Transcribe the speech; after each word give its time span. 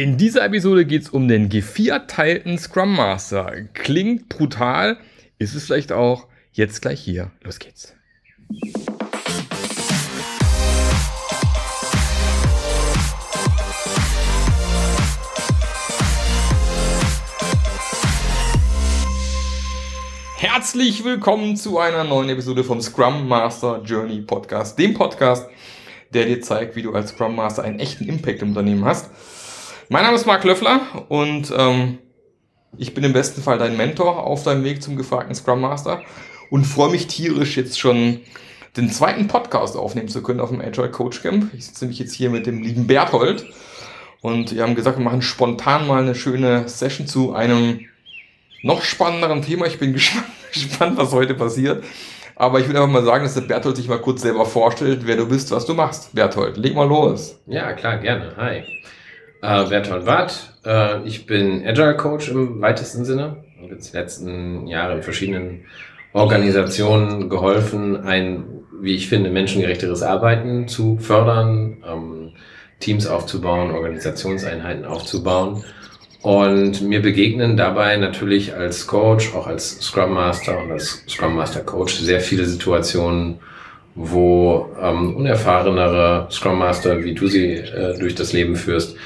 In 0.00 0.16
dieser 0.16 0.44
Episode 0.44 0.86
geht 0.86 1.02
es 1.02 1.08
um 1.08 1.26
den 1.26 1.48
gevierteilten 1.48 2.56
Scrum 2.56 2.94
Master. 2.94 3.50
Klingt 3.74 4.28
brutal, 4.28 4.96
ist 5.38 5.56
es 5.56 5.64
vielleicht 5.64 5.90
auch. 5.90 6.28
Jetzt 6.52 6.82
gleich 6.82 7.00
hier. 7.00 7.32
Los 7.42 7.58
geht's. 7.58 7.96
Herzlich 20.36 21.02
willkommen 21.02 21.56
zu 21.56 21.80
einer 21.80 22.04
neuen 22.04 22.28
Episode 22.28 22.62
vom 22.62 22.80
Scrum 22.80 23.26
Master 23.26 23.82
Journey 23.84 24.20
Podcast, 24.20 24.78
dem 24.78 24.94
Podcast, 24.94 25.48
der 26.14 26.26
dir 26.26 26.40
zeigt, 26.40 26.76
wie 26.76 26.82
du 26.82 26.92
als 26.92 27.10
Scrum 27.10 27.34
Master 27.34 27.64
einen 27.64 27.80
echten 27.80 28.04
Impact 28.04 28.42
im 28.42 28.50
Unternehmen 28.50 28.84
hast. 28.84 29.10
Mein 29.90 30.04
Name 30.04 30.16
ist 30.16 30.26
Marc 30.26 30.44
Löffler 30.44 30.82
und 31.08 31.50
ähm, 31.56 31.96
ich 32.76 32.92
bin 32.92 33.04
im 33.04 33.14
besten 33.14 33.40
Fall 33.40 33.56
dein 33.56 33.74
Mentor 33.74 34.22
auf 34.22 34.42
deinem 34.42 34.62
Weg 34.62 34.82
zum 34.82 34.96
gefragten 34.96 35.34
Scrum 35.34 35.62
Master 35.62 36.02
und 36.50 36.66
freue 36.66 36.90
mich 36.90 37.06
tierisch 37.06 37.56
jetzt 37.56 37.80
schon 37.80 38.20
den 38.76 38.90
zweiten 38.90 39.28
Podcast 39.28 39.78
aufnehmen 39.78 40.08
zu 40.08 40.22
können 40.22 40.40
auf 40.40 40.50
dem 40.50 40.60
Agile 40.60 40.90
Coach 40.90 41.22
Camp. 41.22 41.54
Ich 41.54 41.64
sitze 41.64 41.86
nämlich 41.86 42.00
jetzt 42.00 42.12
hier 42.12 42.28
mit 42.28 42.46
dem 42.46 42.62
lieben 42.62 42.86
Berthold 42.86 43.46
und 44.20 44.54
wir 44.54 44.62
haben 44.62 44.74
gesagt, 44.74 44.98
wir 44.98 45.04
machen 45.04 45.22
spontan 45.22 45.86
mal 45.86 46.02
eine 46.02 46.14
schöne 46.14 46.68
Session 46.68 47.06
zu 47.06 47.32
einem 47.32 47.86
noch 48.62 48.82
spannenderen 48.82 49.40
Thema. 49.40 49.64
Ich 49.64 49.78
bin 49.78 49.92
gespannt, 49.94 50.26
gespannt, 50.52 50.98
was 50.98 51.12
heute 51.12 51.32
passiert. 51.32 51.82
Aber 52.36 52.60
ich 52.60 52.66
würde 52.66 52.82
einfach 52.82 52.92
mal 52.92 53.04
sagen, 53.04 53.24
dass 53.24 53.34
der 53.34 53.40
Berthold 53.40 53.76
sich 53.76 53.88
mal 53.88 54.02
kurz 54.02 54.20
selber 54.20 54.44
vorstellt, 54.44 55.06
wer 55.06 55.16
du 55.16 55.26
bist, 55.26 55.50
was 55.50 55.64
du 55.64 55.72
machst. 55.72 56.14
Berthold, 56.14 56.58
leg 56.58 56.74
mal 56.74 56.86
los. 56.86 57.40
Ja, 57.46 57.72
klar, 57.72 57.96
gerne. 57.96 58.34
Hi. 58.36 58.64
Äh, 59.40 59.64
Berthold 59.68 60.06
Watt. 60.06 60.54
Äh, 60.64 61.02
ich 61.04 61.26
bin 61.26 61.64
Agile 61.64 61.96
Coach 61.96 62.28
im 62.28 62.60
weitesten 62.60 63.04
Sinne. 63.04 63.36
Ich 63.56 63.62
habe 63.62 63.74
jetzt 63.74 63.92
die 63.92 63.96
letzten 63.96 64.66
Jahre 64.66 64.96
in 64.96 65.02
verschiedenen 65.02 65.64
Organisationen 66.12 67.28
geholfen, 67.28 68.04
ein, 68.04 68.44
wie 68.80 68.96
ich 68.96 69.08
finde, 69.08 69.30
menschengerechteres 69.30 70.02
Arbeiten 70.02 70.66
zu 70.66 70.98
fördern, 70.98 71.84
ähm, 71.88 72.32
Teams 72.80 73.06
aufzubauen, 73.06 73.70
Organisationseinheiten 73.70 74.84
aufzubauen. 74.84 75.64
Und 76.22 76.82
mir 76.82 77.00
begegnen 77.00 77.56
dabei 77.56 77.96
natürlich 77.96 78.54
als 78.54 78.88
Coach, 78.88 79.34
auch 79.34 79.46
als 79.46 79.80
Scrum 79.80 80.14
Master 80.14 80.60
und 80.60 80.72
als 80.72 81.04
Scrum 81.08 81.36
Master 81.36 81.60
Coach 81.60 81.94
sehr 81.94 82.20
viele 82.20 82.44
Situationen, 82.44 83.38
wo 83.94 84.68
ähm, 84.80 85.14
unerfahrenere 85.14 86.26
Scrum 86.30 86.58
Master, 86.58 87.04
wie 87.04 87.14
du 87.14 87.28
sie 87.28 87.54
äh, 87.54 87.96
durch 87.98 88.16
das 88.16 88.32
Leben 88.32 88.56
führst, 88.56 88.96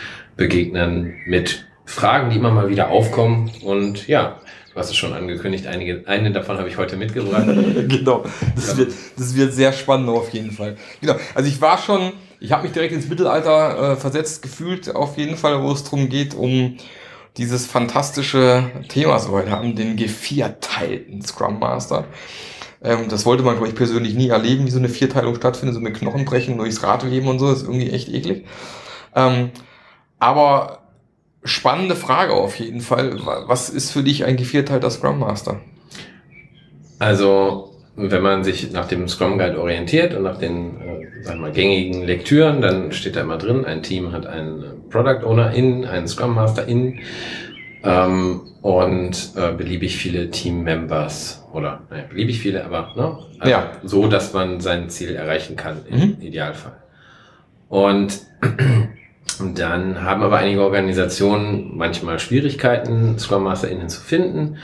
begegnen 0.42 1.14
mit 1.24 1.66
Fragen, 1.84 2.30
die 2.30 2.36
immer 2.36 2.50
mal 2.50 2.68
wieder 2.68 2.88
aufkommen. 2.88 3.48
Und 3.62 4.08
ja, 4.08 4.40
du 4.72 4.80
hast 4.80 4.90
es 4.90 4.96
schon 4.96 5.12
angekündigt, 5.12 5.68
einige, 5.68 6.02
eine 6.06 6.32
davon 6.32 6.58
habe 6.58 6.68
ich 6.68 6.78
heute 6.78 6.96
mitgebracht. 6.96 7.46
genau, 7.88 8.24
das, 8.56 8.72
ja. 8.72 8.78
wird, 8.78 8.92
das 9.16 9.36
wird 9.36 9.54
sehr 9.54 9.72
spannend 9.72 10.08
auf 10.08 10.30
jeden 10.30 10.50
Fall. 10.50 10.76
Genau, 11.00 11.14
also 11.36 11.48
ich 11.48 11.60
war 11.60 11.78
schon, 11.78 12.12
ich 12.40 12.50
habe 12.50 12.64
mich 12.64 12.72
direkt 12.72 12.92
ins 12.92 13.08
Mittelalter 13.08 13.92
äh, 13.92 13.96
versetzt 13.96 14.42
gefühlt, 14.42 14.96
auf 14.96 15.16
jeden 15.16 15.36
Fall, 15.36 15.62
wo 15.62 15.70
es 15.70 15.84
darum 15.84 16.08
geht, 16.08 16.34
um 16.34 16.76
dieses 17.36 17.66
fantastische 17.66 18.64
Thema 18.88 19.20
so 19.20 19.30
heute 19.30 19.50
haben, 19.52 19.76
den 19.76 19.96
gevierteilten 19.96 21.22
Scrum 21.22 21.60
Master. 21.60 22.06
Ähm, 22.82 23.08
das 23.08 23.24
wollte 23.26 23.44
man, 23.44 23.54
glaube 23.54 23.68
ich, 23.68 23.76
persönlich 23.76 24.14
nie 24.14 24.30
erleben, 24.30 24.66
wie 24.66 24.70
so 24.70 24.78
eine 24.78 24.88
Vierteilung 24.88 25.36
stattfindet, 25.36 25.76
so 25.76 25.80
mit 25.80 25.94
Knochenbrechen 25.94 26.58
durchs 26.58 26.82
Rad 26.82 27.04
leben 27.04 27.28
und 27.28 27.38
so, 27.38 27.48
das 27.48 27.58
ist 27.58 27.68
irgendwie 27.68 27.90
echt 27.90 28.08
eklig. 28.08 28.44
Ähm, 29.14 29.50
aber 30.22 30.78
spannende 31.42 31.96
Frage 31.96 32.32
auf 32.32 32.58
jeden 32.58 32.80
Fall. 32.80 33.18
Was 33.46 33.68
ist 33.68 33.90
für 33.90 34.04
dich 34.04 34.24
ein 34.24 34.36
gevierteilter 34.36 34.90
Scrum 34.90 35.18
Master? 35.18 35.60
Also, 37.00 37.74
wenn 37.96 38.22
man 38.22 38.44
sich 38.44 38.70
nach 38.70 38.86
dem 38.86 39.08
Scrum 39.08 39.36
Guide 39.36 39.60
orientiert 39.60 40.14
und 40.14 40.22
nach 40.22 40.38
den 40.38 40.80
äh, 40.80 41.24
sagen 41.24 41.40
wir 41.40 41.48
mal, 41.48 41.52
gängigen 41.52 42.04
Lektüren, 42.04 42.60
dann 42.60 42.92
steht 42.92 43.16
da 43.16 43.22
immer 43.22 43.36
drin, 43.36 43.64
ein 43.64 43.82
Team 43.82 44.12
hat 44.12 44.26
einen 44.26 44.88
Product 44.90 45.24
Owner 45.24 45.52
in, 45.52 45.84
einen 45.84 46.06
Scrum 46.06 46.36
Master 46.36 46.66
in 46.68 47.00
ähm, 47.82 48.42
und 48.62 49.32
äh, 49.34 49.52
beliebig 49.54 49.96
viele 49.96 50.30
Team 50.30 50.62
Members 50.62 51.44
oder 51.52 51.82
naja, 51.90 52.04
beliebig 52.08 52.38
viele, 52.38 52.64
aber 52.64 52.92
ne? 52.94 53.18
Also 53.40 53.50
ja. 53.50 53.72
so, 53.82 54.06
dass 54.06 54.32
man 54.32 54.60
sein 54.60 54.88
Ziel 54.88 55.16
erreichen 55.16 55.56
kann 55.56 55.80
im 55.88 55.98
mhm. 55.98 56.16
Idealfall. 56.20 56.76
Und 57.68 58.20
und 59.40 59.58
dann 59.58 60.02
haben 60.02 60.22
aber 60.22 60.38
einige 60.38 60.62
Organisationen 60.62 61.76
manchmal 61.76 62.18
Schwierigkeiten, 62.18 63.18
Scrum 63.18 63.44
MasterInnen 63.44 63.88
zu 63.88 64.00
finden 64.00 64.58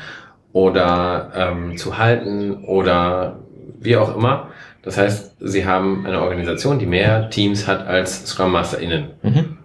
oder 0.52 1.32
ähm, 1.34 1.76
zu 1.76 1.98
halten 1.98 2.64
oder 2.64 3.40
wie 3.80 3.96
auch 3.96 4.16
immer. 4.16 4.48
Das 4.82 4.96
heißt, 4.96 5.36
sie 5.40 5.66
haben 5.66 6.06
eine 6.06 6.22
Organisation, 6.22 6.78
die 6.78 6.86
mehr 6.86 7.30
Teams 7.30 7.66
hat 7.66 7.86
als 7.86 8.26
Scrum 8.26 8.52
MasterInnen. 8.52 9.10
Mhm. 9.22 9.58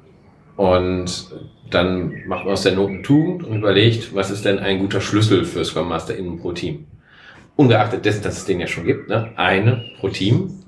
Und 0.56 1.28
dann 1.70 2.28
macht 2.28 2.46
man 2.46 2.54
aus 2.54 2.64
der 2.64 2.74
Not 2.74 2.90
eine 2.90 3.02
Tugend 3.02 3.44
und 3.44 3.56
überlegt, 3.56 4.14
was 4.14 4.32
ist 4.32 4.46
denn 4.46 4.60
ein 4.60 4.80
guter 4.80 5.02
Schlüssel 5.02 5.46
für 5.46 5.64
Scrum 5.66 5.90
MasterInnen 5.90 6.40
pro 6.40 6.52
Team. 6.52 6.86
Ungeachtet 7.56 8.06
dessen, 8.06 8.24
dass 8.24 8.38
es 8.38 8.46
den 8.46 8.60
ja 8.60 8.68
schon 8.68 8.86
gibt, 8.86 9.10
ne? 9.10 9.32
eine 9.36 9.86
pro 10.00 10.10
Team. 10.10 10.64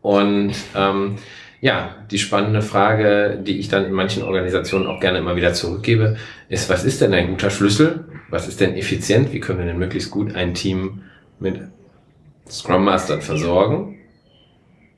Und 0.00 0.54
ähm, 0.74 1.16
ja, 1.62 1.94
die 2.10 2.18
spannende 2.18 2.60
Frage, 2.60 3.38
die 3.40 3.60
ich 3.60 3.68
dann 3.68 3.84
in 3.84 3.92
manchen 3.92 4.24
Organisationen 4.24 4.88
auch 4.88 4.98
gerne 4.98 5.18
immer 5.18 5.36
wieder 5.36 5.54
zurückgebe, 5.54 6.16
ist, 6.48 6.68
was 6.68 6.84
ist 6.84 7.00
denn 7.00 7.14
ein 7.14 7.28
guter 7.28 7.50
Schlüssel? 7.50 8.04
Was 8.30 8.48
ist 8.48 8.60
denn 8.60 8.74
effizient? 8.74 9.32
Wie 9.32 9.38
können 9.38 9.60
wir 9.60 9.66
denn 9.66 9.78
möglichst 9.78 10.10
gut 10.10 10.34
ein 10.34 10.54
Team 10.54 11.02
mit 11.38 11.60
Scrum 12.50 12.84
Master 12.84 13.20
versorgen? 13.20 14.00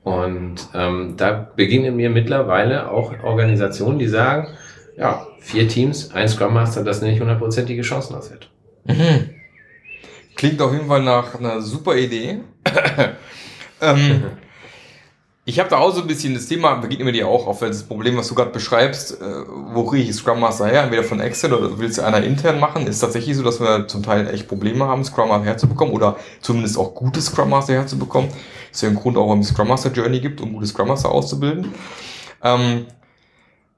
Und 0.04 0.56
ähm, 0.74 1.14
da 1.18 1.32
begegnen 1.54 1.96
mir 1.96 2.08
mittlerweile 2.08 2.90
auch 2.90 3.12
Organisationen, 3.22 3.98
die 3.98 4.08
sagen, 4.08 4.48
ja, 4.96 5.26
vier 5.40 5.68
Teams, 5.68 6.14
ein 6.14 6.28
Scrum 6.28 6.54
Master, 6.54 6.82
das 6.82 7.02
nicht 7.02 7.20
hundertprozentige 7.20 7.82
Chancen 7.82 8.16
hat. 8.16 8.50
Mhm. 8.86 9.34
Klingt 10.34 10.62
auf 10.62 10.72
jeden 10.72 10.86
Fall 10.86 11.02
nach 11.02 11.38
einer 11.38 11.60
super 11.60 11.94
Idee. 11.94 12.38
ähm, 13.82 14.22
Ich 15.46 15.58
habe 15.58 15.68
da 15.68 15.76
auch 15.76 15.94
so 15.94 16.00
ein 16.00 16.06
bisschen 16.06 16.32
das 16.32 16.46
Thema, 16.46 16.76
begegnet 16.76 17.04
mir 17.04 17.12
dir 17.12 17.28
auch 17.28 17.46
auf 17.46 17.60
das 17.60 17.82
Problem, 17.82 18.16
was 18.16 18.28
du 18.28 18.34
gerade 18.34 18.50
beschreibst, 18.50 19.20
äh, 19.20 19.24
wo 19.74 19.84
kriege 19.84 20.08
ich 20.08 20.16
Scrum 20.16 20.40
Master 20.40 20.66
her? 20.66 20.84
Entweder 20.84 21.04
von 21.04 21.20
Excel 21.20 21.52
oder 21.52 21.78
willst 21.78 21.98
du 21.98 22.02
einer 22.02 22.22
intern 22.22 22.58
machen? 22.58 22.86
Ist 22.86 23.00
tatsächlich 23.00 23.36
so, 23.36 23.42
dass 23.42 23.60
wir 23.60 23.86
zum 23.86 24.02
Teil 24.02 24.26
echt 24.28 24.48
Probleme 24.48 24.86
haben, 24.86 25.04
Scrum 25.04 25.28
Master 25.28 25.44
herzubekommen 25.44 25.92
oder 25.92 26.16
zumindest 26.40 26.78
auch 26.78 26.94
gute 26.94 27.20
Scrum 27.20 27.50
Master 27.50 27.74
herzubekommen. 27.74 28.30
Das 28.30 28.78
ist 28.78 28.82
ja 28.82 28.88
ein 28.88 28.94
Grund 28.94 29.18
auch, 29.18 29.26
warum 29.26 29.40
es 29.40 29.48
Scrum 29.48 29.68
Master 29.68 29.92
Journey 29.92 30.20
gibt, 30.20 30.40
um 30.40 30.54
gute 30.54 30.66
Scrum 30.66 30.88
Master 30.88 31.10
auszubilden. 31.10 31.74
Ähm, 32.42 32.86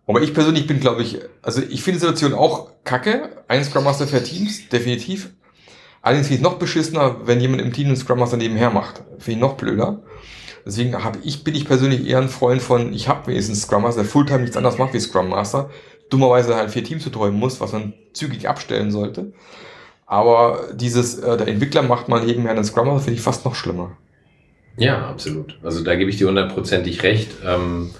aber 0.07 0.23
ich 0.23 0.35
persönlich 0.35 0.69
bin, 0.69 0.79
glaube 0.79 1.03
ich, 1.03 1.19
also 1.43 1.63
ich 1.63 1.83
finde 1.83 1.99
die 1.99 2.07
Situation 2.07 2.33
auch 2.33 2.71
kacke. 2.85 3.43
Ein 3.49 3.65
Scrum 3.65 3.83
Master 3.83 4.07
für 4.07 4.23
Teams, 4.23 4.69
definitiv. 4.69 5.31
Allerdings 6.01 6.29
finde 6.29 6.37
ich 6.37 6.45
noch 6.45 6.61
beschissener, 6.61 7.27
wenn 7.27 7.41
jemand 7.41 7.61
im 7.61 7.73
Team 7.73 7.89
einen 7.89 7.97
Scrum 7.97 8.21
Master 8.21 8.37
nebenher 8.37 8.71
macht. 8.71 9.03
Finde 9.19 9.33
ich 9.33 9.39
noch 9.39 9.55
blöder. 9.55 10.01
Deswegen 10.67 11.05
habe 11.05 11.19
ich, 11.23 11.45
bin 11.45 11.55
ich 11.55 11.65
persönlich 11.65 12.07
eher 12.07 12.19
ein 12.19 12.29
Freund 12.29 12.61
von, 12.61 12.93
ich 12.93 13.09
habe 13.09 13.29
wenigstens 13.29 13.63
Scrum 13.63 13.83
Master, 13.83 14.03
der 14.03 14.11
Fulltime 14.11 14.41
nichts 14.41 14.57
anderes 14.57 14.79
macht 14.79 14.95
wie 14.95 15.01
Scrum 15.01 15.29
Master. 15.29 15.71
Dummerweise 16.11 16.57
halt 16.57 16.73
vier 16.73 16.83
Teams 16.83 17.05
betreuen 17.05 17.35
muss, 17.35 17.61
was 17.61 17.73
man 17.73 17.95
zügig 18.13 18.49
abstellen 18.49 18.91
sollte. 18.91 19.33
Aber 20.07 20.69
dieses, 20.75 21.19
äh, 21.19 21.37
der 21.37 21.47
Entwickler 21.47 21.83
macht 21.83 22.09
mal 22.09 22.25
nebenher 22.25 22.51
einen 22.51 22.65
Scrum 22.65 22.89
Master, 22.89 23.05
finde 23.05 23.19
ich 23.19 23.23
fast 23.23 23.45
noch 23.45 23.55
schlimmer. 23.55 23.97
Ja, 24.77 25.09
absolut. 25.09 25.59
Also 25.63 25.85
da 25.85 25.95
gebe 25.95 26.11
ich 26.11 26.19
dir 26.19 26.27
hundertprozentig 26.27 27.03
recht. 27.05 27.31
Ähm, 27.45 27.93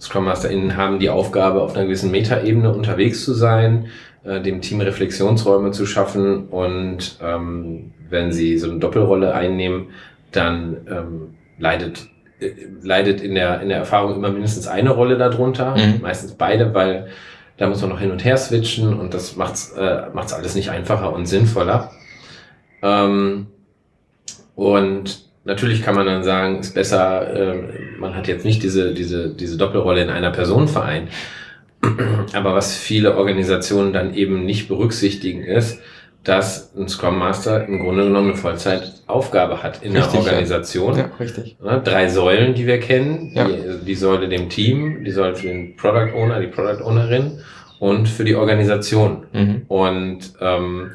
Scrum 0.00 0.24
MasterInnen 0.24 0.76
haben 0.76 0.98
die 0.98 1.10
Aufgabe, 1.10 1.62
auf 1.62 1.74
einer 1.74 1.84
gewissen 1.84 2.10
Metaebene 2.10 2.72
unterwegs 2.74 3.24
zu 3.24 3.32
sein, 3.34 3.86
äh, 4.24 4.40
dem 4.40 4.60
Team 4.60 4.80
Reflexionsräume 4.80 5.70
zu 5.70 5.86
schaffen 5.86 6.48
und 6.48 7.18
ähm, 7.22 7.92
wenn 8.08 8.32
sie 8.32 8.58
so 8.58 8.70
eine 8.70 8.78
Doppelrolle 8.78 9.34
einnehmen, 9.34 9.88
dann 10.32 10.76
ähm, 10.90 11.35
leidet, 11.58 12.08
äh, 12.40 12.50
leidet 12.82 13.20
in 13.20 13.34
der, 13.34 13.60
in 13.60 13.68
der 13.68 13.78
Erfahrung 13.78 14.14
immer 14.14 14.30
mindestens 14.30 14.66
eine 14.66 14.90
Rolle 14.90 15.18
darunter, 15.18 15.76
mhm. 15.76 16.00
meistens 16.02 16.34
beide, 16.34 16.74
weil 16.74 17.08
da 17.56 17.68
muss 17.68 17.80
man 17.80 17.90
noch 17.90 18.00
hin 18.00 18.10
und 18.10 18.24
her 18.24 18.36
switchen 18.36 18.98
und 18.98 19.14
das 19.14 19.36
macht's, 19.36 19.72
äh, 19.72 20.08
macht's 20.12 20.32
alles 20.32 20.54
nicht 20.54 20.70
einfacher 20.70 21.12
und 21.12 21.26
sinnvoller. 21.26 21.90
Ähm, 22.82 23.46
und 24.54 25.24
natürlich 25.44 25.82
kann 25.82 25.94
man 25.94 26.06
dann 26.06 26.24
sagen, 26.24 26.58
ist 26.58 26.74
besser, 26.74 27.34
äh, 27.34 27.62
man 27.98 28.14
hat 28.14 28.28
jetzt 28.28 28.44
nicht 28.44 28.62
diese, 28.62 28.92
diese, 28.92 29.30
diese 29.30 29.56
Doppelrolle 29.56 30.02
in 30.02 30.10
einer 30.10 30.30
Person 30.30 30.68
vereint. 30.68 31.10
Aber 32.32 32.54
was 32.54 32.76
viele 32.76 33.16
Organisationen 33.16 33.92
dann 33.92 34.14
eben 34.14 34.44
nicht 34.44 34.68
berücksichtigen 34.68 35.42
ist, 35.42 35.80
dass 36.24 36.74
ein 36.76 36.88
Scrum 36.88 37.18
Master 37.18 37.66
im 37.66 37.78
Grunde 37.78 38.04
genommen 38.04 38.32
eine 38.32 38.38
Vollzeitaufgabe 39.06 39.62
hat 39.62 39.82
in 39.82 39.92
richtig, 39.96 40.12
der 40.12 40.20
Organisation. 40.20 40.92
Ja. 40.94 40.98
ja, 41.00 41.10
richtig. 41.20 41.56
Drei 41.84 42.08
Säulen, 42.08 42.54
die 42.54 42.66
wir 42.66 42.80
kennen. 42.80 43.32
Ja. 43.34 43.44
Die, 43.48 43.84
die, 43.84 43.94
Säule 43.94 44.28
dem 44.28 44.48
Team, 44.48 45.04
die 45.04 45.10
Säule 45.10 45.34
für 45.34 45.46
den 45.46 45.76
Product 45.76 46.12
Owner, 46.14 46.40
die 46.40 46.48
Product 46.48 46.84
Ownerin 46.84 47.38
und 47.78 48.08
für 48.08 48.24
die 48.24 48.34
Organisation. 48.34 49.26
Mhm. 49.32 49.62
Und 49.68 50.18
ähm, 50.40 50.90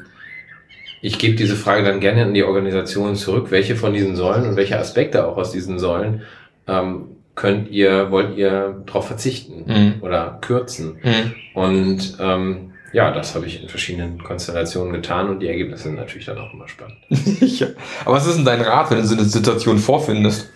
ich 1.00 1.18
gebe 1.18 1.36
diese 1.36 1.56
Frage 1.56 1.84
dann 1.84 2.00
gerne 2.00 2.24
an 2.24 2.34
die 2.34 2.44
Organisation 2.44 3.16
zurück, 3.16 3.50
welche 3.50 3.76
von 3.76 3.92
diesen 3.92 4.14
Säulen 4.14 4.46
und 4.48 4.56
welche 4.56 4.78
Aspekte 4.78 5.26
auch 5.26 5.36
aus 5.36 5.52
diesen 5.52 5.78
Säulen 5.78 6.22
ähm, 6.68 7.06
könnt 7.34 7.70
ihr, 7.70 8.10
wollt 8.10 8.36
ihr 8.36 8.82
darauf 8.86 9.06
verzichten 9.06 9.64
Mhm. 9.66 9.94
oder 10.02 10.38
kürzen. 10.42 10.98
Mhm. 11.02 11.34
Und 11.54 12.16
ähm, 12.20 12.71
ja, 12.92 13.10
das 13.10 13.34
habe 13.34 13.46
ich 13.46 13.62
in 13.62 13.68
verschiedenen 13.68 14.22
Konstellationen 14.22 14.92
getan 14.92 15.30
und 15.30 15.40
die 15.40 15.48
Ergebnisse 15.48 15.84
sind 15.84 15.96
natürlich 15.96 16.26
dann 16.26 16.38
auch 16.38 16.52
immer 16.52 16.68
spannend. 16.68 16.98
ja. 17.40 17.68
Aber 18.04 18.16
was 18.16 18.26
ist 18.26 18.36
denn 18.36 18.44
dein 18.44 18.60
Rat, 18.60 18.90
wenn 18.90 18.98
du 18.98 19.06
so 19.06 19.14
eine 19.14 19.24
Situation 19.24 19.78
vorfindest? 19.78 20.50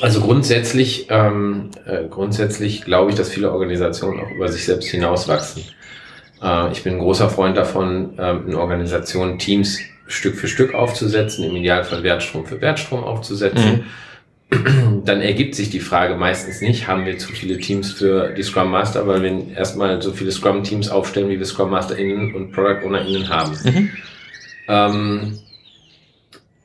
Also 0.00 0.20
grundsätzlich, 0.20 1.06
ähm, 1.10 1.70
äh, 1.84 2.04
grundsätzlich 2.08 2.84
glaube 2.84 3.10
ich, 3.10 3.16
dass 3.16 3.28
viele 3.28 3.52
Organisationen 3.52 4.20
auch 4.20 4.30
über 4.30 4.48
sich 4.48 4.64
selbst 4.64 4.88
hinauswachsen. 4.88 5.64
Äh, 6.42 6.72
ich 6.72 6.82
bin 6.82 6.94
ein 6.94 7.00
großer 7.00 7.28
Freund 7.28 7.56
davon, 7.56 8.14
ähm, 8.18 8.48
in 8.48 8.54
Organisationen 8.54 9.38
Teams 9.38 9.78
Stück 10.06 10.36
für 10.36 10.48
Stück 10.48 10.74
aufzusetzen, 10.74 11.44
im 11.44 11.54
Idealfall 11.54 12.02
Wertstrom 12.02 12.44
für 12.44 12.60
Wertstrom 12.60 13.04
aufzusetzen. 13.04 13.84
Dann 15.04 15.20
ergibt 15.20 15.54
sich 15.54 15.70
die 15.70 15.80
Frage 15.80 16.16
meistens 16.16 16.60
nicht, 16.60 16.88
haben 16.88 17.06
wir 17.06 17.18
zu 17.18 17.32
viele 17.32 17.58
Teams 17.58 17.92
für 17.92 18.30
die 18.30 18.42
Scrum 18.42 18.70
Master, 18.70 19.06
weil 19.06 19.22
wir 19.22 19.56
erstmal 19.56 20.02
so 20.02 20.12
viele 20.12 20.32
Scrum 20.32 20.64
Teams 20.64 20.88
aufstellen, 20.88 21.28
wie 21.28 21.38
wir 21.38 21.46
Scrum 21.46 21.70
MasterInnen 21.70 22.34
und 22.34 22.52
Product 22.52 22.84
OwnerInnen 22.84 23.28
haben. 23.28 23.52
Mhm. 23.64 23.90
Ähm, 24.68 25.38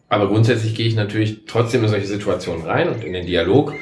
aber 0.09 0.27
grundsätzlich 0.27 0.75
gehe 0.75 0.87
ich 0.87 0.95
natürlich 0.95 1.45
trotzdem 1.45 1.83
in 1.83 1.89
solche 1.89 2.07
Situationen 2.07 2.65
rein 2.65 2.89
und 2.89 3.03
in 3.03 3.13
den 3.13 3.25
Dialog. 3.25 3.73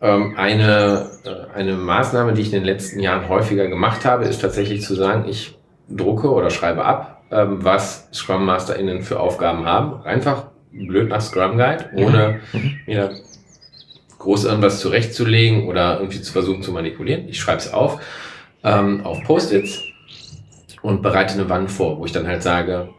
Ähm, 0.00 0.34
eine, 0.36 1.10
äh, 1.24 1.56
eine 1.56 1.74
Maßnahme, 1.74 2.34
die 2.34 2.42
ich 2.42 2.48
in 2.52 2.60
den 2.60 2.64
letzten 2.64 3.00
Jahren 3.00 3.28
häufiger 3.28 3.66
gemacht 3.66 4.04
habe, 4.04 4.24
ist 4.24 4.40
tatsächlich 4.40 4.82
zu 4.82 4.94
sagen, 4.94 5.28
ich 5.28 5.56
drucke 5.88 6.30
oder 6.30 6.50
schreibe 6.50 6.84
ab, 6.84 7.22
ähm, 7.30 7.64
was 7.64 8.08
Scrum 8.12 8.44
MasterInnen 8.44 9.02
für 9.02 9.18
Aufgaben 9.18 9.64
haben. 9.64 10.02
Einfach 10.04 10.44
blöd 10.70 11.08
nach 11.08 11.20
Scrum 11.20 11.56
Guide, 11.56 11.90
ohne 11.94 12.40
Mhm. 12.52 12.78
mir 12.86 13.10
groß 14.28 14.44
irgendwas 14.44 14.80
zurechtzulegen 14.80 15.66
oder 15.68 16.00
irgendwie 16.00 16.20
zu 16.20 16.30
versuchen 16.34 16.62
zu 16.62 16.70
manipulieren. 16.70 17.26
Ich 17.30 17.40
schreibe 17.40 17.60
es 17.60 17.72
auf, 17.72 17.98
ähm, 18.62 19.00
auf 19.02 19.24
Post-its 19.24 19.82
und 20.82 21.00
bereite 21.00 21.32
eine 21.32 21.48
Wand 21.48 21.70
vor, 21.70 21.98
wo 21.98 22.04
ich 22.04 22.12
dann 22.12 22.26
halt 22.26 22.42
sage, 22.42 22.90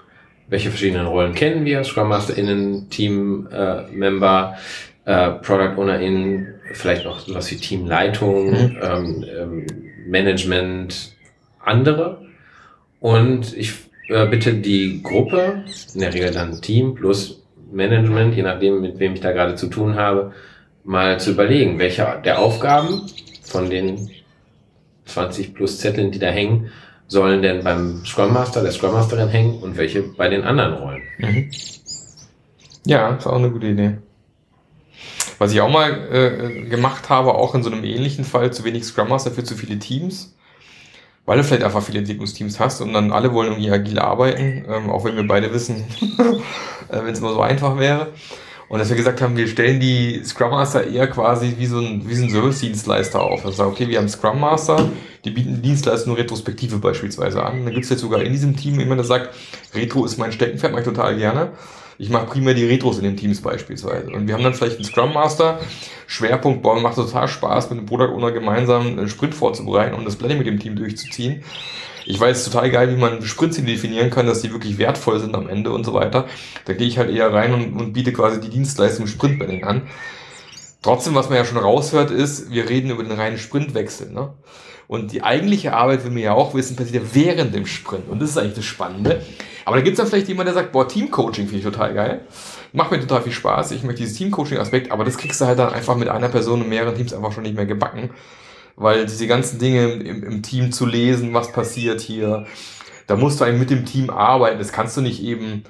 welche 0.47 0.71
verschiedenen 0.71 1.05
Rollen 1.05 1.35
kennen 1.35 1.65
wir, 1.65 1.83
Scrum 1.83 2.09
MasterInnen, 2.09 2.89
Team 2.89 3.47
äh, 3.51 3.83
Member, 3.91 4.57
äh, 5.05 5.29
Product 5.29 5.77
OwnerInnen, 5.77 6.55
vielleicht 6.73 7.05
noch 7.05 7.19
sowas 7.19 7.51
wie 7.51 7.57
Teamleitung, 7.57 8.49
Mhm. 8.49 8.77
ähm, 8.81 9.25
ähm, 9.39 9.65
Management, 10.07 11.13
andere. 11.63 12.25
Und 12.99 13.55
ich 13.55 13.73
äh, 14.07 14.25
bitte 14.25 14.55
die 14.55 15.03
Gruppe, 15.03 15.63
in 15.93 15.99
der 15.99 16.11
Regel 16.11 16.31
dann 16.31 16.59
Team 16.59 16.95
plus 16.95 17.43
Management, 17.71 18.35
je 18.35 18.41
nachdem, 18.41 18.81
mit 18.81 18.97
wem 18.97 19.13
ich 19.13 19.19
da 19.21 19.31
gerade 19.31 19.53
zu 19.53 19.67
tun 19.67 19.93
habe, 19.93 20.33
mal 20.83 21.19
zu 21.19 21.31
überlegen, 21.31 21.79
welche 21.79 22.21
der 22.23 22.39
Aufgaben 22.39 23.01
von 23.43 23.69
den 23.69 24.09
20 25.05 25.53
plus 25.53 25.79
Zetteln, 25.79 26.11
die 26.11 26.19
da 26.19 26.27
hängen, 26.27 26.71
sollen 27.07 27.41
denn 27.41 27.63
beim 27.63 28.05
Scrum 28.05 28.33
Master, 28.33 28.61
der 28.61 28.71
Scrum 28.71 28.93
Masterin 28.93 29.29
hängen 29.29 29.61
und 29.61 29.77
welche 29.77 30.03
bei 30.03 30.29
den 30.29 30.43
anderen 30.43 30.75
Rollen. 30.75 31.01
Mhm. 31.17 31.51
Ja, 32.85 33.15
ist 33.15 33.27
auch 33.27 33.35
eine 33.35 33.51
gute 33.51 33.67
Idee. 33.67 33.97
Was 35.39 35.51
ich 35.51 35.61
auch 35.61 35.71
mal 35.71 36.07
äh, 36.11 36.69
gemacht 36.69 37.09
habe, 37.09 37.33
auch 37.33 37.55
in 37.55 37.63
so 37.63 37.71
einem 37.71 37.83
ähnlichen 37.83 38.25
Fall, 38.25 38.51
zu 38.51 38.63
wenig 38.63 38.83
Scrum 38.83 39.09
Master 39.09 39.31
für 39.31 39.43
zu 39.43 39.55
viele 39.55 39.79
Teams, 39.79 40.35
weil 41.25 41.37
du 41.37 41.43
vielleicht 41.43 41.63
einfach 41.63 41.81
viele 41.81 41.99
Entwicklungsteams 41.99 42.59
hast 42.59 42.81
und 42.81 42.93
dann 42.93 43.11
alle 43.11 43.33
wollen 43.33 43.51
irgendwie 43.51 43.71
agil 43.71 43.99
arbeiten, 43.99 44.65
ähm, 44.67 44.89
auch 44.89 45.05
wenn 45.05 45.15
wir 45.15 45.27
beide 45.27 45.53
wissen, 45.53 45.85
äh, 46.89 47.03
wenn 47.03 47.13
es 47.13 47.19
immer 47.19 47.33
so 47.33 47.41
einfach 47.41 47.77
wäre. 47.79 48.09
Und 48.69 48.77
dass 48.77 48.89
wir 48.89 48.95
gesagt 48.95 49.19
haben, 49.19 49.35
wir 49.35 49.47
stellen 49.47 49.79
die 49.79 50.21
Scrum 50.23 50.51
Master 50.51 50.85
eher 50.85 51.07
quasi 51.07 51.55
wie 51.57 51.65
so 51.65 51.79
ein, 51.79 52.07
wie 52.07 52.13
so 52.13 52.23
ein 52.23 52.29
Service-Dienstleister 52.29 53.19
auf. 53.19 53.43
Also 53.43 53.63
okay, 53.63 53.87
wir 53.87 53.97
haben 53.97 54.07
Scrum 54.07 54.39
Master, 54.39 54.89
die 55.25 55.31
bieten 55.31 55.55
die 55.55 55.61
Dienstleistung 55.61 56.13
Retrospektive 56.13 56.77
beispielsweise 56.77 57.43
an. 57.43 57.65
Dann 57.65 57.73
gibt 57.73 57.85
es 57.85 57.89
jetzt 57.89 58.01
sogar 58.01 58.21
in 58.21 58.31
diesem 58.31 58.55
Team 58.55 58.79
jemand, 58.79 58.99
der 58.99 59.05
sagt, 59.05 59.35
Retro 59.73 60.05
ist 60.05 60.19
mein 60.19 60.31
Steckenpferd, 60.31 60.71
mache 60.71 60.81
ich 60.81 60.87
total 60.87 61.17
gerne. 61.17 61.51
Ich 61.97 62.09
mache 62.09 62.27
primär 62.27 62.53
die 62.53 62.65
Retros 62.65 62.99
in 62.99 63.03
den 63.03 63.17
Teams 63.17 63.41
beispielsweise. 63.41 64.11
Und 64.11 64.27
wir 64.27 64.35
haben 64.35 64.43
dann 64.43 64.53
vielleicht 64.53 64.75
einen 64.75 64.85
Scrum 64.85 65.13
Master, 65.13 65.59
Schwerpunkt, 66.07 66.61
boah, 66.61 66.79
macht 66.79 66.95
total 66.95 67.27
Spaß, 67.27 67.71
mit 67.71 67.79
dem 67.79 67.85
Product 67.87 68.13
Owner 68.13 68.31
gemeinsam 68.31 68.87
einen 68.87 69.09
Sprint 69.09 69.35
vorzubereiten 69.35 69.95
und 69.95 70.05
das 70.05 70.15
Planning 70.15 70.37
mit 70.37 70.47
dem 70.47 70.59
Team 70.59 70.75
durchzuziehen. 70.75 71.43
Ich 72.09 72.19
weiß 72.19 72.43
total 72.45 72.71
geil, 72.71 72.89
wie 72.89 72.99
man 72.99 73.21
Sprints 73.21 73.57
definieren 73.57 74.09
kann, 74.09 74.25
dass 74.25 74.41
die 74.41 74.51
wirklich 74.51 74.79
wertvoll 74.79 75.19
sind 75.19 75.35
am 75.35 75.47
Ende 75.47 75.71
und 75.71 75.83
so 75.83 75.93
weiter. 75.93 76.25
Da 76.65 76.73
gehe 76.73 76.87
ich 76.87 76.97
halt 76.97 77.11
eher 77.11 77.31
rein 77.31 77.53
und, 77.53 77.79
und 77.79 77.93
biete 77.93 78.11
quasi 78.11 78.41
die 78.41 78.49
Dienstleistung 78.49 79.05
Sprintplanning 79.05 79.63
an. 79.63 79.83
Trotzdem, 80.81 81.13
was 81.13 81.29
man 81.29 81.37
ja 81.37 81.45
schon 81.45 81.59
raushört, 81.59 82.09
ist, 82.09 82.49
wir 82.49 82.67
reden 82.67 82.89
über 82.89 83.03
den 83.03 83.11
reinen 83.11 83.37
Sprintwechsel. 83.37 84.09
Ne? 84.09 84.33
Und 84.87 85.11
die 85.11 85.21
eigentliche 85.21 85.73
Arbeit, 85.75 86.03
will 86.03 86.15
wir 86.15 86.23
ja 86.23 86.33
auch 86.33 86.55
wissen, 86.55 86.75
passiert 86.75 86.95
ja 86.95 87.09
während 87.13 87.53
dem 87.53 87.67
Sprint. 87.67 88.09
Und 88.09 88.19
das 88.23 88.31
ist 88.31 88.39
eigentlich 88.39 88.55
das 88.55 88.65
Spannende. 88.65 89.21
Aber 89.65 89.75
da 89.75 89.83
gibt 89.83 89.93
es 89.93 89.97
dann 89.99 90.07
vielleicht 90.07 90.29
jemand, 90.29 90.47
der 90.47 90.55
sagt, 90.55 90.71
boah, 90.71 90.87
Teamcoaching 90.87 91.45
finde 91.45 91.57
ich 91.57 91.63
total 91.63 91.93
geil. 91.93 92.21
Macht 92.73 92.89
mir 92.89 92.99
total 92.99 93.21
viel 93.21 93.33
Spaß. 93.33 93.69
Ich 93.69 93.83
möchte 93.83 94.01
dieses 94.01 94.17
Teamcoaching-Aspekt, 94.17 94.91
aber 94.91 95.05
das 95.05 95.19
kriegst 95.19 95.39
du 95.41 95.45
halt 95.45 95.59
dann 95.59 95.71
einfach 95.71 95.95
mit 95.95 96.09
einer 96.09 96.29
Person 96.29 96.63
und 96.63 96.69
mehreren 96.69 96.95
Teams 96.95 97.13
einfach 97.13 97.33
schon 97.33 97.43
nicht 97.43 97.55
mehr 97.55 97.67
gebacken. 97.67 98.09
Weil 98.79 99.05
diese 99.05 99.27
ganzen 99.27 99.59
Dinge 99.59 99.91
im, 99.91 100.23
im 100.23 100.41
Team 100.41 100.71
zu 100.71 100.85
lesen, 100.85 101.33
was 101.33 101.51
passiert 101.51 101.99
hier, 101.99 102.45
da 103.07 103.17
musst 103.17 103.39
du 103.39 103.43
eigentlich 103.43 103.59
mit 103.59 103.69
dem 103.69 103.85
Team 103.85 104.09
arbeiten. 104.09 104.57
Das 104.57 104.71
kannst 104.71 104.95
du 104.95 105.01
nicht 105.01 105.21
eben 105.21 105.65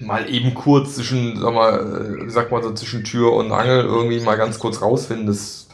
mal 0.00 0.28
eben 0.30 0.54
kurz 0.54 0.94
zwischen, 0.94 1.38
sag 1.38 1.52
mal, 1.52 2.22
äh, 2.24 2.30
sag 2.30 2.50
mal 2.50 2.62
so 2.62 2.72
zwischen 2.72 3.04
Tür 3.04 3.34
und 3.34 3.52
Angel 3.52 3.84
irgendwie 3.84 4.20
mal 4.20 4.36
ganz 4.36 4.58
kurz 4.58 4.80
rausfinden. 4.80 5.26
Das, 5.26 5.68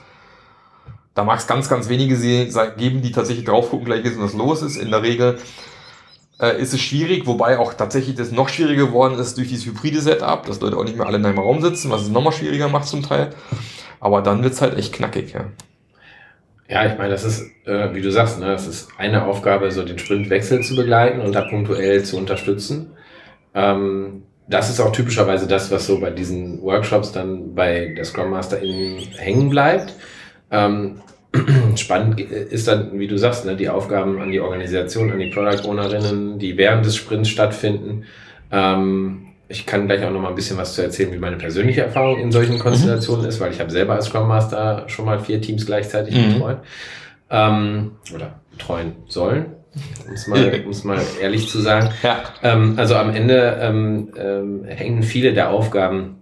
da 1.15 1.23
mag 1.23 1.39
es 1.39 1.47
ganz, 1.47 1.69
ganz 1.69 1.89
wenige 1.89 2.17
geben, 2.17 3.01
die 3.01 3.13
tatsächlich 3.13 3.45
drauf 3.45 3.71
gucken, 3.71 3.87
gleich 3.87 4.03
wissen, 4.03 4.21
was 4.21 4.35
los 4.35 4.63
ist. 4.63 4.77
In 4.77 4.91
der 4.91 5.03
Regel 5.03 5.39
äh, 6.41 6.61
ist 6.61 6.75
es 6.75 6.81
schwierig, 6.81 7.27
wobei 7.27 7.61
auch 7.61 7.75
tatsächlich 7.75 8.17
das 8.17 8.33
noch 8.33 8.49
schwieriger 8.49 8.87
geworden 8.87 9.17
ist 9.19 9.39
durch 9.39 9.49
dieses 9.49 9.67
hybride 9.67 10.01
Setup, 10.01 10.45
dass 10.45 10.61
Leute 10.61 10.77
auch 10.77 10.85
nicht 10.85 10.97
mehr 10.97 11.07
alle 11.07 11.19
in 11.19 11.25
einem 11.25 11.39
Raum 11.39 11.63
sitzen, 11.63 11.91
was 11.91 12.03
es 12.03 12.09
nochmal 12.09 12.33
schwieriger 12.33 12.69
macht 12.69 12.89
zum 12.89 13.03
Teil. 13.03 13.31
Aber 14.01 14.21
dann 14.21 14.43
wird's 14.43 14.61
halt 14.61 14.77
echt 14.77 14.93
knackig, 14.93 15.33
ja. 15.33 15.45
Ja, 16.69 16.85
ich 16.87 16.99
meine, 16.99 17.11
das 17.11 17.25
ist, 17.25 17.51
äh, 17.65 17.95
wie 17.95 18.01
du 18.01 18.11
sagst, 18.11 18.41
ne, 18.41 18.47
das 18.47 18.67
ist 18.67 18.89
eine 18.99 19.25
Aufgabe, 19.25 19.71
so 19.71 19.85
den 19.85 19.99
Sprintwechsel 19.99 20.63
zu 20.63 20.75
begleiten 20.75 21.21
und 21.21 21.35
da 21.35 21.43
punktuell 21.43 22.03
zu 22.03 22.17
unterstützen. 22.17 22.91
Ähm, 23.55 24.25
das 24.49 24.71
ist 24.71 24.81
auch 24.81 24.93
typischerweise 24.93 25.47
das, 25.47 25.71
was 25.71 25.87
so 25.87 26.01
bei 26.01 26.11
diesen 26.11 26.63
Workshops 26.63 27.13
dann 27.13 27.55
bei 27.55 27.95
der 27.97 28.05
Scrum 28.05 28.31
Master 28.31 28.61
in 28.61 28.99
hängen 29.17 29.51
bleibt. 29.51 29.95
Ähm, 30.51 31.03
spannend 31.77 32.21
ist 32.21 32.69
dann, 32.69 32.99
wie 32.99 33.09
du 33.09 33.17
sagst, 33.17 33.45
ne, 33.45 33.57
die 33.57 33.69
Aufgaben 33.69 34.21
an 34.21 34.33
die 34.33 34.41
Organisation, 34.41 35.13
an 35.13 35.19
die 35.19 35.31
Product 35.31 35.69
Ownerinnen, 35.69 36.39
die 36.39 36.57
während 36.57 36.85
des 36.85 36.97
Sprints 36.97 37.29
stattfinden. 37.29 38.05
Ähm, 38.51 39.27
ich 39.49 39.65
kann 39.67 39.87
gleich 39.87 40.05
auch 40.05 40.11
noch 40.11 40.21
mal 40.21 40.31
ein 40.31 40.35
bisschen 40.35 40.57
was 40.57 40.75
zu 40.75 40.83
erzählen, 40.83 41.13
wie 41.13 41.19
meine 41.19 41.37
persönliche 41.37 41.83
Erfahrung 41.83 42.19
in 42.19 42.33
solchen 42.33 42.59
Konstellationen 42.59 43.27
ist, 43.27 43.39
weil 43.41 43.53
ich 43.53 43.61
habe 43.61 43.71
selber 43.71 43.95
als 43.95 44.07
Scrum 44.07 44.27
Master 44.29 44.85
schon 44.89 45.05
mal 45.05 45.19
vier 45.21 45.41
Teams 45.41 45.67
gleichzeitig 45.67 46.15
Mhm. 46.15 46.35
betreut 46.35 46.59
ähm, 47.31 47.93
oder 48.15 48.41
betreuen 48.51 48.93
sollen, 49.09 49.47
um 50.07 50.13
es 50.15 50.27
mal, 50.27 50.63
um's 50.65 50.85
mal 50.85 51.01
ehrlich 51.21 51.49
zu 51.49 51.61
sagen. 51.61 51.91
Ja. 52.03 52.23
Ähm, 52.43 52.75
also 52.77 52.97
am 52.97 53.11
Ende 53.15 53.59
ähm, 53.61 54.13
ähm, 54.19 54.65
hängen 54.65 55.03
viele 55.03 55.33
der 55.33 55.51
Aufgaben, 55.51 56.17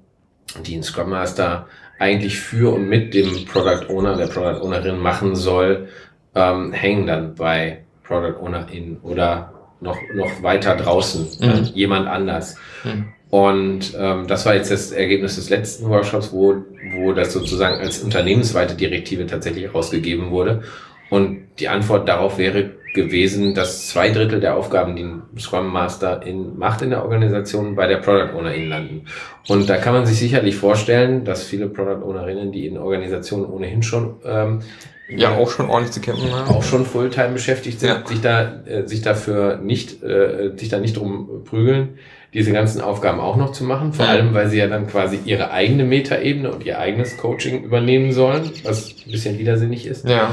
die 0.66 0.76
ein 0.76 0.83
Scrum 0.83 1.11
Master 1.11 1.66
eigentlich 1.99 2.40
für 2.40 2.75
und 2.75 2.88
mit 2.88 3.14
dem 3.14 3.45
Product 3.47 3.88
Owner, 3.88 4.16
der 4.16 4.26
Product 4.26 4.61
Ownerin 4.62 4.99
machen 4.99 5.37
soll, 5.37 5.88
ähm, 6.35 6.73
hängen 6.73 7.07
dann 7.07 7.35
bei 7.37 7.85
Product 8.02 8.38
Ownerin 8.43 8.99
oder 9.02 9.54
noch, 9.85 9.99
noch 10.14 10.43
weiter 10.43 10.75
draußen, 10.75 11.29
Mhm. 11.41 11.49
äh, 11.49 11.61
jemand 11.75 12.09
anders. 12.09 12.57
Mhm. 12.83 13.05
Und 13.31 13.95
ähm, 13.99 14.26
das 14.26 14.47
war 14.47 14.55
jetzt 14.55 14.71
das 14.71 14.93
Ergebnis 14.93 15.37
des 15.37 15.50
letzten 15.50 15.88
Workshops, 15.88 16.33
wo, 16.33 16.57
wo 16.97 17.12
das 17.12 17.33
sozusagen 17.33 17.81
als 17.81 18.00
unternehmensweite 18.00 18.75
Direktive 18.75 19.26
tatsächlich 19.26 19.73
rausgegeben 19.75 20.31
wurde. 20.31 20.62
Und 21.11 21.47
die 21.59 21.69
Antwort 21.69 22.09
darauf 22.09 22.38
wäre 22.38 22.71
gewesen, 22.95 23.55
dass 23.55 23.88
zwei 23.88 24.11
Drittel 24.11 24.38
der 24.38 24.57
Aufgaben, 24.57 24.95
die 24.95 25.03
ein 25.03 25.23
Scrum 25.37 25.73
Master 25.73 26.23
in, 26.25 26.57
macht 26.57 26.81
in 26.83 26.91
der 26.91 27.03
Organisation, 27.03 27.75
bei 27.75 27.88
der 27.88 27.97
Product 27.97 28.37
Ownerin 28.38 28.69
landen. 28.69 29.07
Und 29.49 29.69
da 29.69 29.79
kann 29.79 29.95
man 29.95 30.07
sich 30.07 30.19
sicherlich 30.19 30.55
vorstellen, 30.57 31.25
dass 31.25 31.43
viele 31.43 31.69
Product 31.69 32.05
Ownerinnen, 32.05 32.53
die 32.53 32.69
in 32.69 32.79
Organisationen 32.79 33.47
ohnehin 33.47 33.83
schon 33.83 34.14
ähm, 34.25 34.61
Ja, 35.09 35.35
auch 35.37 35.51
schon 35.51 35.69
ordentlich 35.69 35.93
zu 35.93 36.01
kämpfen 36.01 36.33
haben. 36.33 36.49
auch 36.51 36.63
schon 36.63 36.87
Fulltime 36.87 37.31
beschäftigt 37.35 37.79
sind, 37.81 37.91
Ja. 37.91 38.07
sich 38.07 38.21
da 38.23 38.63
äh, 38.67 38.87
sich 38.87 39.03
dafür 39.03 39.59
nicht 39.59 40.03
äh, 40.03 40.53
sich 40.57 40.69
da 40.71 40.79
nicht 40.79 40.97
drum 40.97 41.43
prügeln, 41.45 41.99
diese 42.33 42.53
ganzen 42.53 42.81
Aufgaben 42.81 43.21
auch 43.21 43.37
noch 43.37 43.53
zu 43.53 43.65
machen. 43.65 43.93
Vor 43.93 44.07
Mhm. 44.07 44.11
allem, 44.11 44.35
weil 44.35 44.49
sie 44.49 44.57
ja 44.59 44.67
dann 44.67 44.87
quasi 44.87 45.19
ihre 45.27 45.51
eigene 45.51 45.85
Metaebene 45.85 46.51
und 46.51 46.65
ihr 46.65 46.79
eigenes 46.79 47.17
Coaching 47.19 47.65
übernehmen 47.65 48.13
sollen, 48.13 48.51
was 48.65 48.95
ein 49.07 49.13
bisschen 49.13 49.39
widersinnig 49.39 49.87
ist. 49.87 50.09
Ja. 50.09 50.31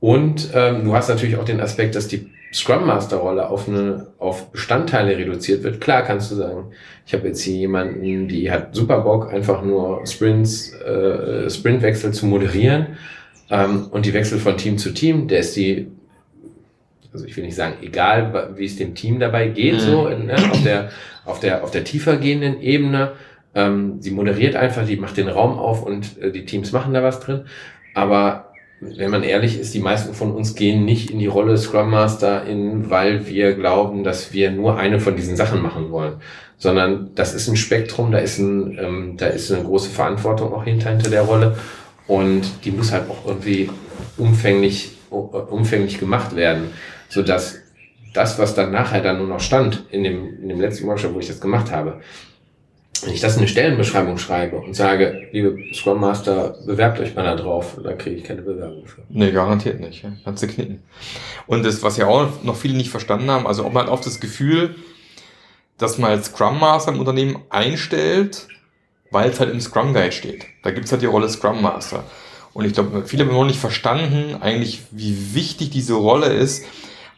Und 0.00 0.50
ähm, 0.54 0.84
du 0.84 0.94
hast 0.94 1.08
natürlich 1.08 1.36
auch 1.36 1.44
den 1.44 1.60
Aspekt, 1.60 1.94
dass 1.94 2.08
die 2.08 2.28
Scrum 2.52 2.86
Master 2.86 3.18
Rolle 3.18 3.48
auf 3.50 3.68
eine 3.68 4.08
auf 4.18 4.50
Bestandteile 4.50 5.16
reduziert 5.16 5.62
wird. 5.62 5.80
Klar 5.80 6.02
kannst 6.02 6.30
du 6.30 6.34
sagen, 6.34 6.72
ich 7.06 7.12
habe 7.14 7.28
jetzt 7.28 7.40
hier 7.42 7.54
jemanden, 7.56 8.26
die 8.26 8.50
hat 8.50 8.74
super 8.74 9.00
Bock, 9.00 9.32
einfach 9.32 9.62
nur 9.62 10.06
Sprints, 10.06 10.72
äh, 10.72 11.48
Sprintwechsel 11.50 12.12
zu 12.12 12.26
moderieren 12.26 12.96
ähm, 13.50 13.86
und 13.90 14.06
die 14.06 14.14
Wechsel 14.14 14.38
von 14.38 14.56
Team 14.56 14.78
zu 14.78 14.92
Team. 14.92 15.28
Der 15.28 15.40
ist 15.40 15.56
die, 15.56 15.88
also 17.12 17.24
ich 17.24 17.36
will 17.36 17.44
nicht 17.44 17.56
sagen, 17.56 17.74
egal 17.82 18.54
wie 18.56 18.64
es 18.64 18.76
dem 18.76 18.94
Team 18.94 19.20
dabei 19.20 19.48
geht, 19.48 19.74
mhm. 19.74 19.80
so 19.80 20.08
ne, 20.08 20.36
auf 20.50 20.62
der 20.62 20.90
auf 21.24 21.40
der 21.40 21.64
auf 21.64 21.70
der 21.70 21.84
tiefer 21.84 22.16
gehenden 22.16 22.60
Ebene. 22.60 23.12
Ähm, 23.54 24.00
sie 24.00 24.10
moderiert 24.10 24.56
einfach, 24.56 24.86
die 24.86 24.96
macht 24.96 25.16
den 25.16 25.28
Raum 25.28 25.58
auf 25.58 25.82
und 25.82 26.20
äh, 26.20 26.30
die 26.30 26.44
Teams 26.44 26.72
machen 26.72 26.94
da 26.94 27.02
was 27.02 27.20
drin. 27.20 27.44
Aber 27.94 28.52
wenn 28.80 29.10
man 29.10 29.22
ehrlich 29.24 29.58
ist, 29.58 29.74
die 29.74 29.80
meisten 29.80 30.14
von 30.14 30.32
uns 30.32 30.54
gehen 30.54 30.84
nicht 30.84 31.10
in 31.10 31.18
die 31.18 31.26
Rolle 31.26 31.56
Scrum 31.56 31.90
Master 31.90 32.44
in, 32.44 32.90
weil 32.90 33.26
wir 33.26 33.54
glauben, 33.54 34.04
dass 34.04 34.32
wir 34.32 34.50
nur 34.50 34.76
eine 34.76 35.00
von 35.00 35.16
diesen 35.16 35.36
Sachen 35.36 35.62
machen 35.62 35.90
wollen, 35.90 36.14
sondern 36.58 37.10
das 37.14 37.34
ist 37.34 37.48
ein 37.48 37.56
Spektrum, 37.56 38.12
da 38.12 38.18
ist 38.18 38.38
ein, 38.38 38.78
ähm, 38.78 39.14
da 39.16 39.26
ist 39.26 39.50
eine 39.50 39.64
große 39.64 39.90
Verantwortung 39.90 40.52
auch 40.52 40.64
hinter, 40.64 40.90
hinter 40.90 41.10
der 41.10 41.22
Rolle 41.22 41.56
und 42.08 42.42
die 42.64 42.72
muss 42.72 42.90
halt 42.90 43.08
auch 43.08 43.26
irgendwie 43.26 43.70
umfänglich, 44.16 44.90
umfänglich 45.10 45.98
gemacht 45.98 46.34
werden, 46.34 46.70
so 47.08 47.22
dass 47.22 47.58
das, 48.14 48.38
was 48.38 48.54
dann 48.54 48.72
nachher 48.72 49.02
dann 49.02 49.18
nur 49.18 49.28
noch 49.28 49.40
stand 49.40 49.84
in 49.90 50.02
dem, 50.02 50.42
in 50.42 50.48
dem 50.48 50.60
letzten 50.60 50.86
Workshop, 50.86 51.14
wo 51.14 51.20
ich 51.20 51.28
das 51.28 51.40
gemacht 51.40 51.70
habe, 51.70 52.00
wenn 53.02 53.14
ich 53.14 53.20
das 53.20 53.34
in 53.34 53.40
eine 53.40 53.48
Stellenbeschreibung 53.48 54.18
schreibe 54.18 54.58
und 54.58 54.74
sage, 54.74 55.28
liebe 55.30 55.56
Scrum 55.72 56.00
Master, 56.00 56.56
bewerbt 56.66 56.98
euch 56.98 57.14
mal 57.14 57.22
da 57.22 57.36
drauf, 57.36 57.76
da 57.82 57.92
kriege 57.92 58.16
ich 58.16 58.24
keine 58.24 58.42
Bewerbung 58.42 58.86
für. 58.86 59.02
Nee, 59.08 59.30
garantiert 59.30 59.78
nicht. 59.78 60.02
Ja. 60.02 60.12
Kannst 60.24 60.42
du 60.42 60.48
knicken. 60.48 60.82
Und 61.46 61.64
das, 61.64 61.82
was 61.82 61.96
ja 61.96 62.06
auch 62.06 62.42
noch 62.42 62.56
viele 62.56 62.76
nicht 62.76 62.90
verstanden 62.90 63.30
haben, 63.30 63.46
also 63.46 63.64
ob 63.64 63.72
man 63.72 63.88
oft 63.88 64.04
das 64.04 64.18
Gefühl, 64.18 64.74
dass 65.76 65.98
man 65.98 66.10
als 66.10 66.26
Scrum 66.26 66.58
Master 66.58 66.92
im 66.92 66.98
Unternehmen 66.98 67.40
einstellt, 67.50 68.48
weil 69.10 69.30
es 69.30 69.40
halt 69.40 69.50
im 69.50 69.60
Scrum 69.60 69.94
Guide 69.94 70.12
steht. 70.12 70.46
Da 70.62 70.70
gibt's 70.70 70.92
halt 70.92 71.02
die 71.02 71.06
Rolle 71.06 71.28
Scrum 71.28 71.62
Master. 71.62 72.04
Und 72.52 72.64
ich 72.64 72.72
glaube, 72.72 73.04
viele 73.06 73.24
haben 73.24 73.32
noch 73.32 73.44
nicht 73.44 73.60
verstanden, 73.60 74.36
eigentlich, 74.40 74.82
wie 74.90 75.34
wichtig 75.34 75.70
diese 75.70 75.94
Rolle 75.94 76.26
ist, 76.26 76.64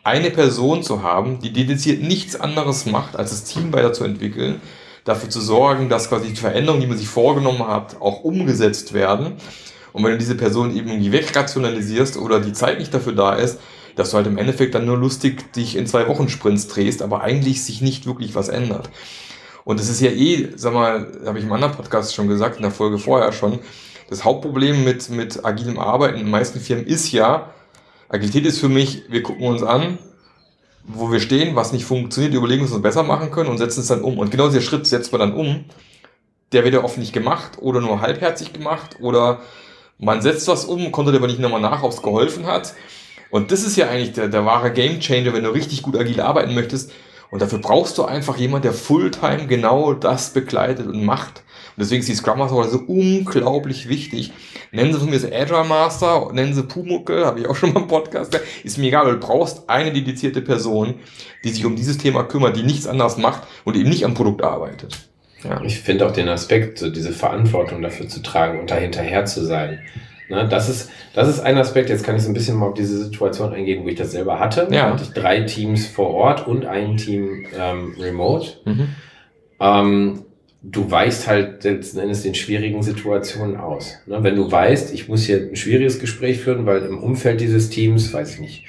eine 0.02 0.30
Person 0.30 0.82
zu 0.82 1.02
haben, 1.02 1.40
die 1.40 1.52
dediziert 1.52 2.02
nichts 2.02 2.38
anderes 2.38 2.86
macht, 2.86 3.16
als 3.16 3.30
das 3.30 3.44
Team 3.44 3.72
weiterzuentwickeln 3.72 4.60
dafür 5.04 5.30
zu 5.30 5.40
sorgen, 5.40 5.88
dass 5.88 6.08
quasi 6.08 6.28
die 6.28 6.36
Veränderungen, 6.36 6.82
die 6.82 6.86
man 6.86 6.98
sich 6.98 7.08
vorgenommen 7.08 7.66
hat, 7.66 8.00
auch 8.00 8.22
umgesetzt 8.22 8.92
werden. 8.92 9.34
Und 9.92 10.04
wenn 10.04 10.12
du 10.12 10.18
diese 10.18 10.36
Person 10.36 10.76
eben 10.76 10.88
irgendwie 10.88 11.12
wegrationalisierst 11.12 12.16
oder 12.16 12.40
die 12.40 12.52
Zeit 12.52 12.78
nicht 12.78 12.94
dafür 12.94 13.14
da 13.14 13.34
ist, 13.34 13.58
dass 13.96 14.10
du 14.10 14.16
halt 14.16 14.26
im 14.26 14.38
Endeffekt 14.38 14.74
dann 14.74 14.86
nur 14.86 14.96
lustig 14.96 15.52
dich 15.52 15.76
in 15.76 15.86
zwei 15.86 16.06
Wochen 16.06 16.28
Sprints 16.28 16.68
drehst, 16.68 17.02
aber 17.02 17.22
eigentlich 17.22 17.64
sich 17.64 17.80
nicht 17.80 18.06
wirklich 18.06 18.34
was 18.34 18.48
ändert. 18.48 18.88
Und 19.70 19.78
das 19.78 19.88
ist 19.88 20.00
ja 20.00 20.10
eh, 20.10 20.48
sag 20.56 20.74
mal, 20.74 21.06
habe 21.24 21.38
ich 21.38 21.44
im 21.44 21.52
anderen 21.52 21.72
Podcast 21.72 22.12
schon 22.12 22.26
gesagt, 22.26 22.56
in 22.56 22.62
der 22.62 22.72
Folge 22.72 22.98
vorher 22.98 23.30
schon, 23.30 23.60
das 24.08 24.24
Hauptproblem 24.24 24.82
mit, 24.82 25.10
mit 25.10 25.44
agilem 25.44 25.78
Arbeiten 25.78 26.14
in 26.14 26.24
den 26.24 26.30
meisten 26.30 26.58
Firmen 26.58 26.84
ist 26.84 27.12
ja, 27.12 27.54
Agilität 28.08 28.46
ist 28.46 28.58
für 28.58 28.68
mich, 28.68 29.04
wir 29.10 29.22
gucken 29.22 29.46
uns 29.46 29.62
an, 29.62 30.00
wo 30.82 31.12
wir 31.12 31.20
stehen, 31.20 31.54
was 31.54 31.72
nicht 31.72 31.84
funktioniert, 31.84 32.34
überlegen 32.34 32.62
uns, 32.62 32.72
was 32.72 32.78
wir 32.78 32.82
besser 32.82 33.04
machen 33.04 33.30
können 33.30 33.48
und 33.48 33.58
setzen 33.58 33.82
es 33.82 33.86
dann 33.86 34.02
um. 34.02 34.18
Und 34.18 34.32
genau 34.32 34.48
dieser 34.48 34.60
Schritt 34.60 34.88
setzt 34.88 35.12
man 35.12 35.20
dann 35.20 35.34
um. 35.34 35.64
Der 36.50 36.64
wird 36.64 36.74
ja 36.74 36.82
oft 36.82 36.98
nicht 36.98 37.12
gemacht 37.12 37.58
oder 37.60 37.80
nur 37.80 38.00
halbherzig 38.00 38.52
gemacht 38.52 38.96
oder 39.00 39.38
man 39.98 40.20
setzt 40.20 40.48
was 40.48 40.64
um, 40.64 40.90
konnte 40.90 41.14
aber 41.14 41.28
nicht 41.28 41.38
nochmal 41.38 41.60
nach, 41.60 41.84
ob 41.84 41.92
es 41.92 42.02
geholfen 42.02 42.44
hat. 42.48 42.74
Und 43.30 43.52
das 43.52 43.62
ist 43.62 43.76
ja 43.76 43.88
eigentlich 43.88 44.14
der, 44.14 44.26
der 44.26 44.44
wahre 44.44 44.72
Gamechanger, 44.72 45.32
wenn 45.32 45.44
du 45.44 45.50
richtig 45.50 45.82
gut 45.82 45.96
agil 45.96 46.20
arbeiten 46.20 46.56
möchtest. 46.56 46.90
Und 47.30 47.42
dafür 47.42 47.58
brauchst 47.58 47.96
du 47.98 48.04
einfach 48.04 48.36
jemand, 48.36 48.64
der 48.64 48.72
Fulltime 48.72 49.46
genau 49.46 49.94
das 49.94 50.32
begleitet 50.32 50.86
und 50.86 51.04
macht. 51.04 51.44
Und 51.76 51.84
deswegen 51.84 52.00
ist 52.00 52.08
die 52.08 52.14
Scrum 52.14 52.38
Master 52.38 52.68
so 52.68 52.78
unglaublich 52.86 53.88
wichtig. 53.88 54.32
Nennen 54.72 54.92
sie 54.92 54.98
von 54.98 55.10
mir 55.10 55.18
das 55.18 55.30
Agile 55.30 55.64
Master, 55.64 56.30
nennen 56.32 56.54
sie 56.54 56.64
Pumuckel, 56.64 57.24
habe 57.24 57.40
ich 57.40 57.48
auch 57.48 57.54
schon 57.54 57.72
mal 57.72 57.82
im 57.82 57.88
Podcast. 57.88 58.38
Ist 58.64 58.78
mir 58.78 58.88
egal, 58.88 59.10
du 59.10 59.18
brauchst 59.18 59.68
eine 59.68 59.92
dedizierte 59.92 60.42
Person, 60.42 60.94
die 61.44 61.50
sich 61.50 61.64
um 61.64 61.76
dieses 61.76 61.98
Thema 61.98 62.24
kümmert, 62.24 62.56
die 62.56 62.62
nichts 62.62 62.86
anderes 62.86 63.16
macht 63.16 63.42
und 63.64 63.76
eben 63.76 63.88
nicht 63.88 64.04
am 64.04 64.14
Produkt 64.14 64.42
arbeitet. 64.42 64.98
Ja. 65.44 65.62
Ich 65.62 65.80
finde 65.80 66.06
auch 66.06 66.12
den 66.12 66.28
Aspekt, 66.28 66.78
so 66.78 66.90
diese 66.90 67.12
Verantwortung 67.12 67.80
dafür 67.80 68.08
zu 68.08 68.22
tragen 68.22 68.60
und 68.60 68.70
dahinterher 68.70 69.24
zu 69.24 69.44
sein. 69.44 69.80
Ne, 70.30 70.46
das, 70.48 70.68
ist, 70.68 70.90
das 71.12 71.28
ist 71.28 71.40
ein 71.40 71.58
Aspekt, 71.58 71.90
jetzt 71.90 72.04
kann 72.04 72.14
ich 72.14 72.22
so 72.22 72.28
ein 72.28 72.34
bisschen 72.34 72.56
mal 72.56 72.68
auf 72.68 72.74
diese 72.74 73.02
Situation 73.04 73.52
eingehen, 73.52 73.84
wo 73.84 73.88
ich 73.88 73.96
das 73.96 74.12
selber 74.12 74.38
hatte. 74.38 74.68
Ja. 74.70 74.86
Da 74.86 74.92
hatte 74.92 75.02
ich 75.02 75.10
drei 75.10 75.40
Teams 75.40 75.86
vor 75.86 76.10
Ort 76.10 76.46
und 76.46 76.66
ein 76.66 76.96
Team 76.96 77.46
ähm, 77.58 77.96
remote. 77.98 78.52
Mhm. 78.64 78.88
Ähm, 79.58 80.22
du 80.62 80.88
weichst 80.90 81.26
halt 81.26 81.64
letzten 81.64 81.98
Endes 81.98 82.22
den 82.22 82.36
schwierigen 82.36 82.82
Situationen 82.82 83.56
aus. 83.56 83.98
Ne? 84.06 84.22
Wenn 84.22 84.36
du 84.36 84.50
weißt, 84.50 84.94
ich 84.94 85.08
muss 85.08 85.24
hier 85.24 85.38
ein 85.38 85.56
schwieriges 85.56 85.98
Gespräch 85.98 86.38
führen, 86.38 86.64
weil 86.64 86.82
im 86.82 86.98
Umfeld 86.98 87.40
dieses 87.40 87.68
Teams, 87.68 88.12
weiß 88.12 88.34
ich 88.34 88.40
nicht, 88.40 88.64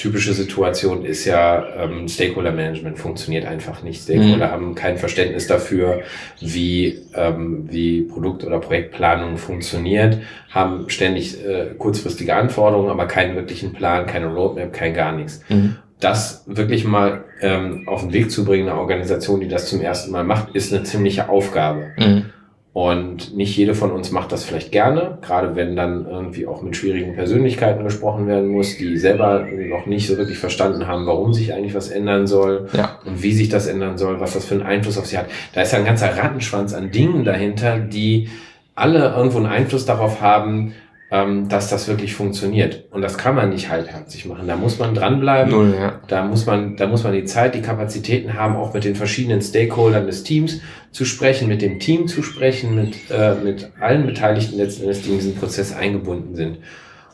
typische 0.00 0.32
Situation 0.32 1.04
ist 1.04 1.26
ja, 1.26 1.64
ähm, 1.76 2.08
Stakeholder 2.08 2.52
Management 2.52 2.98
funktioniert 2.98 3.44
einfach 3.44 3.82
nicht. 3.82 4.02
Stakeholder 4.02 4.46
mhm. 4.46 4.50
haben 4.50 4.74
kein 4.74 4.96
Verständnis 4.96 5.46
dafür, 5.46 6.02
wie, 6.40 7.00
ähm, 7.14 7.68
wie 7.70 8.02
Produkt- 8.02 8.44
oder 8.44 8.60
Projektplanung 8.60 9.36
funktioniert, 9.36 10.18
haben 10.48 10.88
ständig 10.88 11.44
äh, 11.44 11.74
kurzfristige 11.76 12.34
Anforderungen, 12.34 12.88
aber 12.88 13.06
keinen 13.06 13.36
wirklichen 13.36 13.72
Plan, 13.72 14.06
keine 14.06 14.26
Roadmap, 14.26 14.72
kein 14.72 14.94
gar 14.94 15.12
nichts. 15.12 15.42
Mhm 15.48 15.76
das 16.00 16.44
wirklich 16.46 16.86
mal 16.86 17.24
ähm, 17.42 17.86
auf 17.86 18.00
den 18.00 18.14
Weg 18.14 18.30
zu 18.30 18.46
bringen, 18.46 18.70
eine 18.70 18.78
Organisation, 18.78 19.40
die 19.40 19.48
das 19.48 19.68
zum 19.68 19.82
ersten 19.82 20.10
Mal 20.10 20.24
macht, 20.24 20.54
ist 20.54 20.72
eine 20.72 20.82
ziemliche 20.82 21.28
Aufgabe. 21.28 21.90
Mhm. 21.98 22.24
Und 22.72 23.36
nicht 23.36 23.56
jede 23.56 23.74
von 23.74 23.90
uns 23.90 24.12
macht 24.12 24.30
das 24.30 24.44
vielleicht 24.44 24.70
gerne, 24.70 25.18
gerade 25.22 25.56
wenn 25.56 25.74
dann 25.74 26.06
irgendwie 26.06 26.46
auch 26.46 26.62
mit 26.62 26.76
schwierigen 26.76 27.14
Persönlichkeiten 27.14 27.82
gesprochen 27.82 28.28
werden 28.28 28.48
muss, 28.48 28.76
die 28.76 28.96
selber 28.96 29.44
noch 29.68 29.86
nicht 29.86 30.06
so 30.06 30.16
wirklich 30.16 30.38
verstanden 30.38 30.86
haben, 30.86 31.04
warum 31.04 31.34
sich 31.34 31.52
eigentlich 31.52 31.74
was 31.74 31.90
ändern 31.90 32.28
soll 32.28 32.68
ja. 32.72 33.00
und 33.04 33.24
wie 33.24 33.32
sich 33.32 33.48
das 33.48 33.66
ändern 33.66 33.98
soll, 33.98 34.20
was 34.20 34.34
das 34.34 34.44
für 34.44 34.54
einen 34.54 34.62
Einfluss 34.62 34.98
auf 34.98 35.06
sie 35.06 35.18
hat. 35.18 35.26
Da 35.52 35.62
ist 35.62 35.72
ja 35.72 35.80
ein 35.80 35.84
ganzer 35.84 36.16
Rattenschwanz 36.16 36.72
an 36.72 36.92
Dingen 36.92 37.24
dahinter, 37.24 37.80
die 37.80 38.28
alle 38.76 39.14
irgendwo 39.16 39.38
einen 39.38 39.46
Einfluss 39.46 39.84
darauf 39.84 40.20
haben, 40.20 40.74
ähm, 41.10 41.48
dass 41.48 41.68
das 41.68 41.88
wirklich 41.88 42.14
funktioniert. 42.14 42.84
Und 42.90 43.02
das 43.02 43.18
kann 43.18 43.34
man 43.34 43.50
nicht 43.50 43.68
halbherzig 43.68 44.26
machen. 44.26 44.46
Da 44.46 44.56
muss 44.56 44.78
man 44.78 44.94
dranbleiben. 44.94 45.50
Null, 45.50 45.74
ja. 45.76 46.00
Da 46.06 46.24
muss 46.24 46.46
man, 46.46 46.76
da 46.76 46.86
muss 46.86 47.02
man 47.02 47.12
die 47.12 47.24
Zeit, 47.24 47.54
die 47.54 47.62
Kapazitäten 47.62 48.34
haben, 48.34 48.54
auch 48.54 48.74
mit 48.74 48.84
den 48.84 48.94
verschiedenen 48.94 49.42
Stakeholdern 49.42 50.06
des 50.06 50.22
Teams 50.22 50.60
zu 50.92 51.04
sprechen, 51.04 51.48
mit 51.48 51.62
dem 51.62 51.80
Team 51.80 52.06
zu 52.06 52.22
sprechen, 52.22 52.76
mit, 52.76 52.96
äh, 53.10 53.34
mit 53.34 53.70
allen 53.80 54.06
Beteiligten 54.06 54.56
letzten 54.56 54.82
Endes, 54.82 55.02
die 55.02 55.10
in 55.10 55.16
diesen 55.16 55.34
Prozess 55.34 55.74
eingebunden 55.74 56.36
sind. 56.36 56.58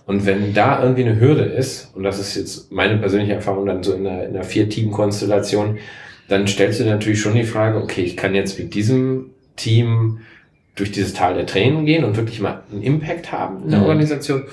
Und 0.05 0.27
wenn 0.27 0.53
da 0.53 0.83
irgendwie 0.83 1.05
eine 1.05 1.19
Hürde 1.19 1.43
ist, 1.43 1.91
und 1.95 2.05
das 2.05 2.21
ist 2.21 2.37
jetzt 2.37 2.71
meine 2.71 2.99
persönliche 2.99 3.33
Erfahrung 3.33 3.67
dann 3.67 3.83
so 3.83 3.95
in 3.95 4.07
einer, 4.07 4.25
in 4.25 4.35
einer 4.35 4.45
Vier-Team-Konstellation, 4.45 5.79
dann 6.29 6.47
stellst 6.47 6.81
du 6.81 6.85
natürlich 6.85 7.21
schon 7.21 7.35
die 7.35 7.45
Frage, 7.45 7.79
okay, 7.79 8.03
ich 8.03 8.17
kann 8.17 8.35
jetzt 8.35 8.59
mit 8.59 8.75
diesem 8.75 9.31
Team 9.57 10.21
durch 10.77 10.93
dieses 10.93 11.15
Tal 11.15 11.35
der 11.35 11.47
Tränen 11.47 11.87
gehen 11.87 12.05
und 12.05 12.17
wirklich 12.17 12.41
mal 12.41 12.63
einen 12.71 12.83
Impact 12.83 13.33
haben 13.33 13.65
in 13.65 13.71
der 13.71 13.81
mhm. 13.81 13.87
Organisation. 13.87 14.45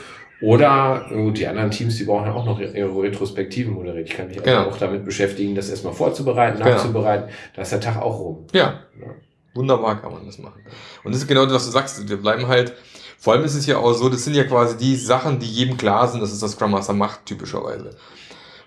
Oder 0.42 1.06
gut, 1.10 1.38
die 1.38 1.48
anderen 1.48 1.72
Teams, 1.72 1.96
die 1.98 2.04
brauchen 2.04 2.26
ja 2.26 2.34
auch 2.34 2.46
noch 2.46 2.60
ihre 2.60 3.02
Retrospektiven 3.02 3.74
moderiert. 3.74 4.10
Ich 4.10 4.16
kann 4.16 4.28
mich 4.28 4.44
genau. 4.44 4.68
auch 4.68 4.78
damit 4.78 5.06
beschäftigen, 5.06 5.56
das 5.56 5.70
erstmal 5.70 5.94
vorzubereiten, 5.94 6.58
genau. 6.58 6.72
nachzubereiten. 6.72 7.30
Da 7.56 7.62
ist 7.62 7.72
der 7.72 7.80
Tag 7.80 8.02
auch 8.02 8.20
rum. 8.20 8.48
Ja. 8.52 8.82
ja. 9.00 9.08
Wunderbar 9.54 10.02
kann 10.02 10.12
man 10.12 10.26
das 10.26 10.40
machen. 10.40 10.62
Und 11.04 11.14
das 11.14 11.22
ist 11.22 11.28
genau 11.28 11.46
das, 11.46 11.54
was 11.54 11.66
du 11.68 11.72
sagst. 11.72 12.10
Wir 12.10 12.18
bleiben 12.18 12.48
halt, 12.48 12.74
vor 13.20 13.34
allem 13.34 13.46
ist 13.46 13.56
es 13.56 13.68
ja 13.68 13.78
auch 13.78 13.94
so, 13.94 14.10
das 14.10 14.26
sind 14.26 14.34
ja 14.34 14.44
quasi 14.44 14.76
die 14.76 14.96
Sachen, 14.96 15.40
die 15.40 15.46
jedem 15.46 15.78
klar 15.78 16.10
sind, 16.10 16.22
dass 16.22 16.32
es 16.32 16.40
das 16.40 16.54
Scrum 16.54 16.72
Master 16.72 16.94
macht, 16.94 17.26
typischerweise. 17.26 17.92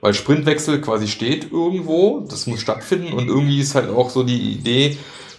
Weil 0.00 0.14
Sprintwechsel 0.14 0.80
quasi 0.80 1.08
steht 1.08 1.52
irgendwo, 1.52 2.20
das 2.20 2.46
muss 2.46 2.60
stattfinden 2.60 3.12
und 3.12 3.28
irgendwie 3.28 3.60
ist 3.60 3.75
halt 3.75 3.90
auch 3.90 4.08
so 4.08 4.22
die 4.22 4.52
Idee, 4.52 4.96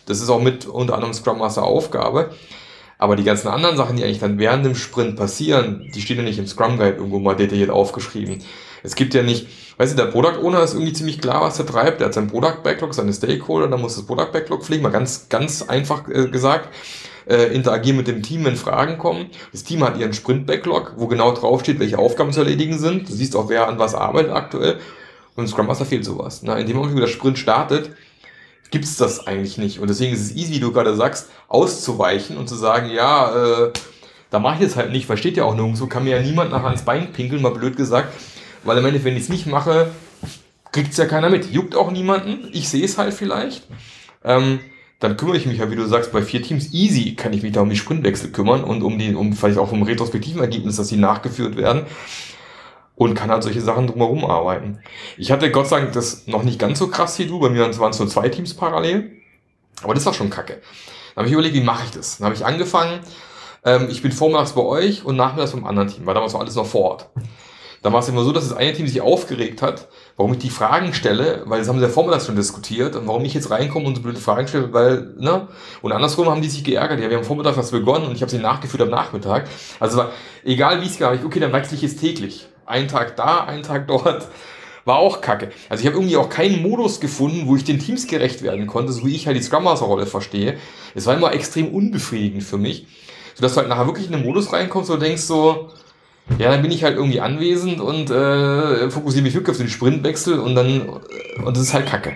das 0.08 0.22
ist 0.22 0.30
auch 0.30 0.42
mit 0.42 0.66
unter 0.66 0.96
anderem 0.96 1.14
Scrum 1.14 1.38
Master 1.38 1.64
Aufgabe. 1.64 2.32
Aber 2.98 3.16
die 3.16 3.24
ganzen 3.24 3.48
anderen 3.48 3.78
Sachen, 3.78 3.96
die 3.96 4.04
eigentlich 4.04 4.20
dann 4.20 4.40
während 4.40 4.66
dem 4.66 4.76
Sprint 4.76 5.18
passieren, 5.18 5.92
die 5.94 6.02
stehen 6.02 6.18
ja 6.18 6.24
nicht 6.24 6.40
im 6.40 6.48
Scrum 6.48 6.78
Guide 6.78 6.98
irgendwo 6.98 7.20
mal 7.20 7.36
detailliert 7.36 7.70
aufgeschrieben. 7.70 8.42
Es 8.82 8.96
gibt 8.96 9.14
ja 9.14 9.22
nicht, 9.22 9.48
weißt 9.78 9.94
du, 9.94 10.04
der 10.04 10.12
Product 10.12 10.44
Owner 10.44 10.64
ist 10.64 10.74
irgendwie 10.74 10.94
ziemlich 10.94 11.22
klar, 11.22 11.42
was 11.42 11.60
er 11.60 11.68
treibt. 11.68 12.00
Der 12.00 12.08
hat 12.08 12.16
sein 12.16 12.28
Product 12.28 12.64
Backlog, 12.64 12.94
seine 12.94 13.14
Stakeholder, 13.14 13.68
dann 13.68 13.82
muss 13.82 13.96
das 13.96 14.06
Product 14.06 14.32
Backlog 14.32 14.64
pflegen, 14.64 14.82
mal 14.82 14.90
ganz, 14.90 15.30
ganz 15.30 15.62
einfach 15.62 16.08
äh, 16.10 16.28
gesagt. 16.28 16.70
Äh, 17.30 17.54
interagieren 17.54 17.98
mit 17.98 18.08
dem 18.08 18.24
Team, 18.24 18.46
wenn 18.46 18.56
Fragen 18.56 18.98
kommen. 18.98 19.28
Das 19.52 19.66
Team 19.66 19.84
hat 19.84 19.98
ihren 19.98 20.14
Sprint-Backlog, 20.14 20.94
wo 20.96 21.08
genau 21.08 21.34
draufsteht, 21.34 21.78
welche 21.78 22.00
Aufgaben 22.00 22.32
zu 22.32 22.40
erledigen 22.40 22.80
sind. 22.80 23.10
Du 23.10 23.14
siehst 23.14 23.36
auch, 23.36 23.50
wer 23.50 23.68
an 23.68 23.80
was 23.80 23.96
arbeitet 23.96 24.32
aktuell. 24.32 24.80
Und 25.36 25.50
Scrum 25.50 25.68
Master 25.68 25.86
fehlt 25.86 26.06
sowas. 26.06 26.42
Na, 26.44 26.58
in 26.58 26.66
dem 26.66 26.78
Moment, 26.78 26.96
wo 26.96 27.02
der 27.02 27.08
Sprint 27.08 27.38
startet, 27.38 27.92
gibt 28.72 28.86
es 28.86 28.98
das 28.98 29.26
eigentlich 29.28 29.58
nicht. 29.58 29.80
Und 29.80 29.90
deswegen 29.90 30.14
ist 30.14 30.22
es 30.22 30.36
easy, 30.36 30.54
wie 30.54 30.60
du 30.60 30.72
gerade 30.72 30.96
sagst, 30.96 31.30
auszuweichen 31.48 32.38
und 32.38 32.48
zu 32.48 32.56
sagen, 32.56 32.90
ja, 32.90 33.66
äh, 33.66 33.72
Da 34.30 34.40
mache 34.40 34.56
ich 34.56 34.68
das 34.68 34.76
halt 34.76 34.92
nicht, 34.92 35.08
weil 35.08 35.18
steht 35.18 35.38
ja 35.38 35.46
auch 35.46 35.56
nirgendwo, 35.56 35.88
kann 35.88 36.04
mir 36.04 36.18
ja 36.18 36.22
niemand 36.22 36.52
nachher 36.52 36.68
ans 36.68 36.84
Bein 36.84 37.14
pinkeln, 37.14 37.42
mal 37.42 37.54
blöd 37.54 37.78
gesagt. 37.78 38.14
Weil 38.64 38.78
im 38.78 38.86
Endeffekt, 38.86 39.06
wenn 39.06 39.16
ich 39.16 39.24
es 39.24 39.30
nicht 39.30 39.46
mache, 39.48 39.92
kriegt 40.74 40.92
es 40.92 40.98
ja 40.98 41.06
keiner 41.06 41.30
mit. 41.30 41.50
Juckt 41.52 41.76
auch 41.76 41.92
niemanden. 41.92 42.50
Ich 42.52 42.68
sehe 42.68 42.84
es 42.84 42.98
halt 42.98 43.14
vielleicht. 43.14 43.64
Ähm, 44.26 44.60
dann 45.00 45.16
kümmere 45.16 45.38
ich 45.38 45.46
mich 45.46 45.60
ja, 45.60 45.72
wie 45.72 45.76
du 45.76 45.86
sagst, 45.86 46.12
bei 46.12 46.22
vier 46.22 46.42
Teams 46.42 46.74
easy 46.74 47.16
kann 47.16 47.32
ich 47.32 47.44
mich 47.44 47.54
da 47.54 47.62
um 47.62 47.70
die 47.70 47.78
Sprintwechsel 47.78 48.32
kümmern 48.32 48.64
und 48.64 48.82
um 48.82 48.98
die, 48.98 49.16
um 49.16 49.34
vielleicht 49.34 49.60
auch 49.60 49.72
um 49.72 49.84
retrospektiven 49.84 50.42
Ergebnis, 50.42 50.76
dass 50.76 50.90
sie 50.90 50.98
nachgeführt 50.98 51.56
werden 51.56 51.84
und 52.98 53.14
kann 53.14 53.30
halt 53.30 53.44
solche 53.44 53.62
Sachen 53.62 53.88
drumherum 53.88 54.26
arbeiten. 54.26 54.80
Ich 55.18 55.32
hatte 55.32 55.52
Gott 55.52 55.68
sei 55.68 55.80
Dank 55.80 55.94
das 55.94 56.28
noch 56.28 56.44
nicht 56.44 56.60
ganz 56.60 56.80
so 56.80 56.88
krass 56.88 57.18
wie 57.20 57.28
du, 57.28 57.40
bei 57.40 57.50
mir 57.50 57.62
waren 57.80 57.92
es 57.92 58.00
nur 58.00 58.08
zwei 58.10 58.28
Teams 58.28 58.56
parallel, 58.56 59.12
aber 59.84 59.94
das 59.94 60.06
war 60.06 60.14
schon 60.14 60.32
kacke. 60.32 60.62
Dann 61.14 61.24
habe 61.24 61.28
ich 61.28 61.34
überlegt, 61.34 61.56
wie 61.56 61.62
mache 61.62 61.86
ich 61.86 61.92
das? 61.92 62.18
Dann 62.18 62.26
habe 62.26 62.36
ich 62.36 62.46
angefangen, 62.46 63.00
ähm, 63.64 63.88
ich 63.90 64.02
bin 64.02 64.12
vormittags 64.12 64.54
bei 64.54 64.62
euch 64.62 65.06
und 65.06 65.16
nachmittags 65.16 65.52
beim 65.52 65.66
anderen 65.66 65.88
Team, 65.88 66.06
weil 66.06 66.16
damals 66.16 66.34
war 66.34 66.42
alles 66.42 66.56
noch 66.56 66.66
vor 66.66 66.82
Ort. 66.92 67.10
Dann 67.84 67.94
war 67.94 68.00
es 68.00 68.10
immer 68.10 68.24
so, 68.24 68.32
dass 68.32 68.50
das 68.50 68.58
eine 68.58 68.74
Team 68.74 68.88
sich 68.88 69.02
aufgeregt 69.02 69.62
hat, 69.62 69.88
warum 70.16 70.34
ich 70.34 70.40
die 70.40 70.50
Fragen 70.50 70.94
stelle, 70.94 71.44
weil 71.46 71.60
das 71.60 71.70
haben 71.70 71.78
sie 71.78 71.86
ja 71.86 71.92
vormittags 71.92 72.26
schon 72.26 72.36
diskutiert 72.36 72.96
und 72.96 73.08
warum 73.08 73.24
ich 73.24 73.36
jetzt 73.36 73.52
reinkomme 73.52 73.86
und 73.86 73.96
so 73.96 74.02
blöde 74.02 74.20
Fragen 74.20 74.48
stelle, 74.48 74.74
weil, 74.74 75.14
ne? 75.20 75.48
Und 75.84 75.92
andersrum 75.92 76.28
haben 76.28 76.42
die 76.42 76.50
sich 76.50 76.64
geärgert, 76.64 77.00
ja, 77.00 77.10
wir 77.12 77.18
haben 77.18 77.24
vormittags 77.24 77.58
was 77.58 77.70
begonnen 77.70 78.08
und 78.08 78.16
ich 78.16 78.22
habe 78.22 78.32
sie 78.32 78.40
nachgeführt 78.40 78.82
am 78.82 78.90
Nachmittag. 78.90 79.48
Also 79.80 80.06
egal 80.44 80.82
wie 80.82 80.88
es 80.88 80.98
gab, 80.98 81.24
okay, 81.24 81.40
dann 81.40 81.54
wechsle 81.54 81.76
ich 81.76 81.84
jetzt 81.84 82.00
täglich. 82.00 82.48
Ein 82.68 82.88
Tag 82.88 83.16
da, 83.16 83.46
ein 83.46 83.64
Tag 83.64 83.88
dort. 83.88 84.28
War 84.86 85.00
auch 85.00 85.20
kacke. 85.20 85.52
Also 85.68 85.82
ich 85.82 85.88
habe 85.88 85.98
irgendwie 85.98 86.16
auch 86.16 86.30
keinen 86.30 86.62
Modus 86.62 87.00
gefunden, 87.02 87.48
wo 87.48 87.56
ich 87.58 87.64
den 87.64 87.80
Teams 87.80 88.08
gerecht 88.08 88.42
werden 88.42 88.68
konnte, 88.68 88.94
so 88.94 89.06
wie 89.06 89.16
ich 89.16 89.28
halt 89.28 89.36
die 89.36 89.42
Scrum 89.42 89.66
Master 89.66 89.86
Rolle 89.86 90.06
verstehe. 90.06 90.58
Es 90.96 91.06
war 91.06 91.16
immer 91.16 91.34
extrem 91.34 91.74
unbefriedigend 91.74 92.44
für 92.44 92.58
mich, 92.58 92.88
sodass 93.36 93.54
du 93.54 93.60
halt 93.60 93.70
nachher 93.70 93.88
wirklich 93.88 94.06
in 94.06 94.14
den 94.14 94.24
Modus 94.24 94.54
reinkommst 94.54 94.90
und 94.90 95.02
denkst 95.02 95.24
so, 95.24 95.72
ja, 96.38 96.52
dann 96.52 96.62
bin 96.62 96.72
ich 96.72 96.84
halt 96.84 96.96
irgendwie 96.96 97.20
anwesend 97.20 97.82
und 97.82 98.10
äh, 98.10 98.90
fokussiere 98.90 99.24
mich 99.24 99.34
wirklich 99.34 99.52
auf 99.52 99.58
den 99.58 99.70
Sprintwechsel 99.70 100.40
und 100.40 100.56
dann, 100.56 100.88
und 100.90 101.58
das 101.58 101.64
ist 101.64 101.74
halt 101.74 101.88
kacke. 101.88 102.16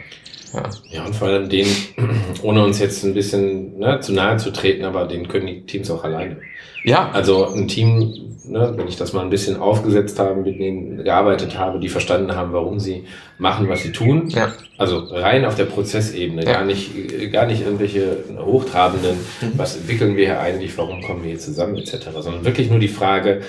Ja. 0.53 0.69
ja, 0.89 1.05
und 1.05 1.15
vor 1.15 1.29
allem 1.29 1.49
den, 1.49 1.67
ohne 2.43 2.63
uns 2.63 2.79
jetzt 2.79 3.03
ein 3.03 3.13
bisschen 3.13 3.79
ne, 3.79 3.99
zu 3.99 4.13
nahe 4.13 4.37
zu 4.37 4.51
treten, 4.51 4.83
aber 4.83 5.05
den 5.05 5.27
können 5.27 5.47
die 5.47 5.61
Teams 5.61 5.89
auch 5.89 6.03
alleine. 6.03 6.37
Ja. 6.83 7.11
Also 7.11 7.53
ein 7.53 7.67
Team, 7.67 8.37
ne, 8.45 8.73
wenn 8.75 8.87
ich 8.87 8.95
das 8.95 9.13
mal 9.13 9.21
ein 9.21 9.29
bisschen 9.29 9.57
aufgesetzt 9.57 10.17
habe, 10.19 10.35
mit 10.35 10.59
denen 10.59 11.03
gearbeitet 11.03 11.57
habe, 11.57 11.79
die 11.79 11.89
verstanden 11.89 12.35
haben, 12.35 12.53
warum 12.53 12.79
sie 12.79 13.05
machen, 13.37 13.69
was 13.69 13.83
sie 13.83 13.91
tun. 13.91 14.29
Ja. 14.29 14.51
Also 14.77 14.97
rein 14.97 15.45
auf 15.45 15.55
der 15.55 15.65
Prozessebene, 15.65 16.43
ja. 16.43 16.53
gar 16.53 16.65
nicht, 16.65 16.91
gar 17.31 17.45
nicht 17.45 17.61
irgendwelche 17.61 18.17
hochtrabenden, 18.39 19.15
mhm. 19.41 19.51
was 19.57 19.77
entwickeln 19.77 20.17
wir 20.17 20.25
hier 20.25 20.39
eigentlich, 20.39 20.75
warum 20.77 21.01
kommen 21.01 21.23
wir 21.23 21.31
hier 21.31 21.39
zusammen, 21.39 21.77
etc., 21.77 22.09
sondern 22.19 22.45
wirklich 22.45 22.69
nur 22.69 22.79
die 22.79 22.87
Frage, 22.87 23.41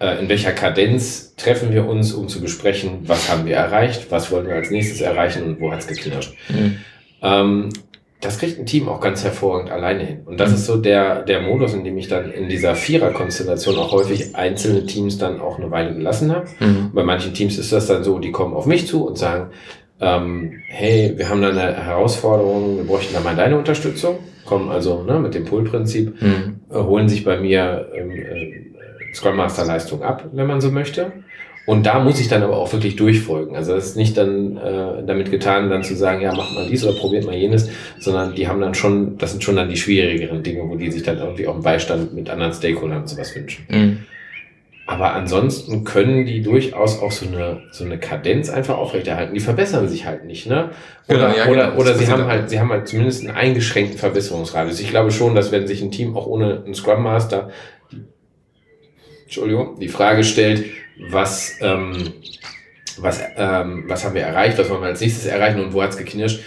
in 0.00 0.28
welcher 0.28 0.52
Kadenz 0.52 1.34
treffen 1.36 1.72
wir 1.72 1.86
uns, 1.86 2.12
um 2.12 2.28
zu 2.28 2.40
besprechen, 2.40 3.00
was 3.02 3.30
haben 3.30 3.46
wir 3.46 3.56
erreicht, 3.56 4.10
was 4.10 4.30
wollen 4.30 4.46
wir 4.46 4.54
als 4.54 4.70
nächstes 4.70 5.00
erreichen 5.00 5.42
und 5.42 5.60
wo 5.60 5.70
hat's 5.70 5.86
geknirscht. 5.86 6.34
Mhm. 6.48 6.76
Ähm, 7.22 7.68
das 8.20 8.38
kriegt 8.38 8.58
ein 8.58 8.66
Team 8.66 8.88
auch 8.88 9.00
ganz 9.00 9.24
hervorragend 9.24 9.70
alleine 9.70 10.04
hin. 10.04 10.20
Und 10.26 10.40
das 10.40 10.50
mhm. 10.50 10.54
ist 10.56 10.66
so 10.66 10.76
der, 10.76 11.22
der 11.22 11.40
Modus, 11.40 11.72
in 11.72 11.84
dem 11.84 11.96
ich 11.96 12.08
dann 12.08 12.30
in 12.30 12.48
dieser 12.48 12.74
Vierer-Konstellation 12.74 13.78
auch 13.78 13.92
häufig 13.92 14.36
einzelne 14.36 14.84
Teams 14.84 15.16
dann 15.16 15.40
auch 15.40 15.58
eine 15.58 15.70
Weile 15.70 15.94
gelassen 15.94 16.34
habe. 16.34 16.46
Mhm. 16.60 16.90
Bei 16.92 17.02
manchen 17.02 17.32
Teams 17.32 17.58
ist 17.58 17.72
das 17.72 17.86
dann 17.86 18.04
so, 18.04 18.18
die 18.18 18.30
kommen 18.30 18.54
auf 18.54 18.66
mich 18.66 18.86
zu 18.86 19.06
und 19.06 19.16
sagen, 19.16 19.50
ähm, 20.00 20.62
hey, 20.66 21.14
wir 21.16 21.28
haben 21.28 21.42
da 21.42 21.48
eine 21.48 21.84
Herausforderung, 21.84 22.76
wir 22.78 22.84
bräuchten 22.84 23.14
da 23.14 23.20
mal 23.20 23.36
deine 23.36 23.58
Unterstützung. 23.58 24.18
Kommen 24.44 24.68
also 24.68 25.02
ne, 25.02 25.18
mit 25.18 25.34
dem 25.34 25.44
Pull-Prinzip, 25.44 26.20
mhm. 26.20 26.60
äh, 26.70 26.74
holen 26.74 27.08
sich 27.08 27.24
bei 27.24 27.38
mir 27.38 27.90
ähm, 27.94 28.10
äh, 28.10 28.70
Scrum 29.14 29.36
Master 29.36 29.64
Leistung 29.64 30.02
ab, 30.02 30.28
wenn 30.32 30.46
man 30.46 30.60
so 30.60 30.70
möchte. 30.70 31.12
Und 31.66 31.86
da 31.86 32.00
muss 32.00 32.18
ich 32.18 32.28
dann 32.28 32.42
aber 32.42 32.56
auch 32.56 32.72
wirklich 32.72 32.96
durchfolgen. 32.96 33.54
Also 33.54 33.74
das 33.74 33.90
ist 33.90 33.96
nicht 33.96 34.16
dann 34.16 34.56
äh, 34.56 35.04
damit 35.06 35.30
getan, 35.30 35.70
dann 35.70 35.84
zu 35.84 35.94
sagen, 35.94 36.20
ja, 36.20 36.32
mach 36.34 36.52
mal 36.52 36.66
dies 36.68 36.84
oder 36.84 36.98
probiert 36.98 37.26
mal 37.26 37.34
jenes, 37.34 37.68
sondern 37.98 38.34
die 38.34 38.48
haben 38.48 38.60
dann 38.60 38.74
schon, 38.74 39.18
das 39.18 39.32
sind 39.32 39.44
schon 39.44 39.56
dann 39.56 39.68
die 39.68 39.76
schwierigeren 39.76 40.42
Dinge, 40.42 40.68
wo 40.68 40.74
die 40.74 40.90
sich 40.90 41.02
dann 41.02 41.18
irgendwie 41.18 41.46
auch 41.46 41.54
einen 41.54 41.62
Beistand 41.62 42.14
mit 42.14 42.30
anderen 42.30 42.52
Stakeholdern 42.52 43.02
und 43.02 43.08
sowas 43.08 43.36
wünschen. 43.36 43.66
Mhm. 43.68 43.98
Aber 44.90 45.12
ansonsten 45.12 45.84
können 45.84 46.26
die 46.26 46.42
durchaus 46.42 47.00
auch 47.00 47.12
so 47.12 47.24
eine, 47.24 47.62
so 47.70 47.84
eine 47.84 47.98
Kadenz 47.98 48.50
einfach 48.50 48.76
aufrechterhalten. 48.76 49.34
Die 49.34 49.40
verbessern 49.40 49.86
sich 49.86 50.04
halt 50.04 50.24
nicht, 50.24 50.48
ne? 50.48 50.70
Oder, 51.06 51.28
genau, 51.28 51.36
ja, 51.36 51.46
oder, 51.46 51.66
genau. 51.68 51.80
oder 51.80 51.94
sie 51.94 52.08
haben 52.08 52.26
halt, 52.26 52.50
sie 52.50 52.58
haben 52.58 52.70
halt 52.70 52.88
zumindest 52.88 53.24
einen 53.24 53.36
eingeschränkten 53.36 53.98
Verbesserungsradius. 53.98 54.80
Ich 54.80 54.90
glaube 54.90 55.12
schon, 55.12 55.36
dass 55.36 55.52
wenn 55.52 55.68
sich 55.68 55.80
ein 55.80 55.92
Team 55.92 56.16
auch 56.16 56.26
ohne 56.26 56.64
einen 56.64 56.74
Scrum 56.74 57.04
Master 57.04 57.50
Entschuldigung, 59.30 59.78
die 59.78 59.86
Frage 59.86 60.24
stellt, 60.24 60.64
was, 61.08 61.56
ähm, 61.60 62.14
was, 62.98 63.22
ähm, 63.36 63.84
was 63.86 64.04
haben 64.04 64.16
wir 64.16 64.22
erreicht, 64.22 64.58
was 64.58 64.68
wollen 64.68 64.80
wir 64.80 64.88
als 64.88 65.00
nächstes 65.00 65.24
erreichen 65.24 65.60
und 65.60 65.72
wo 65.72 65.80
hat's 65.80 65.96
geknirscht. 65.96 66.40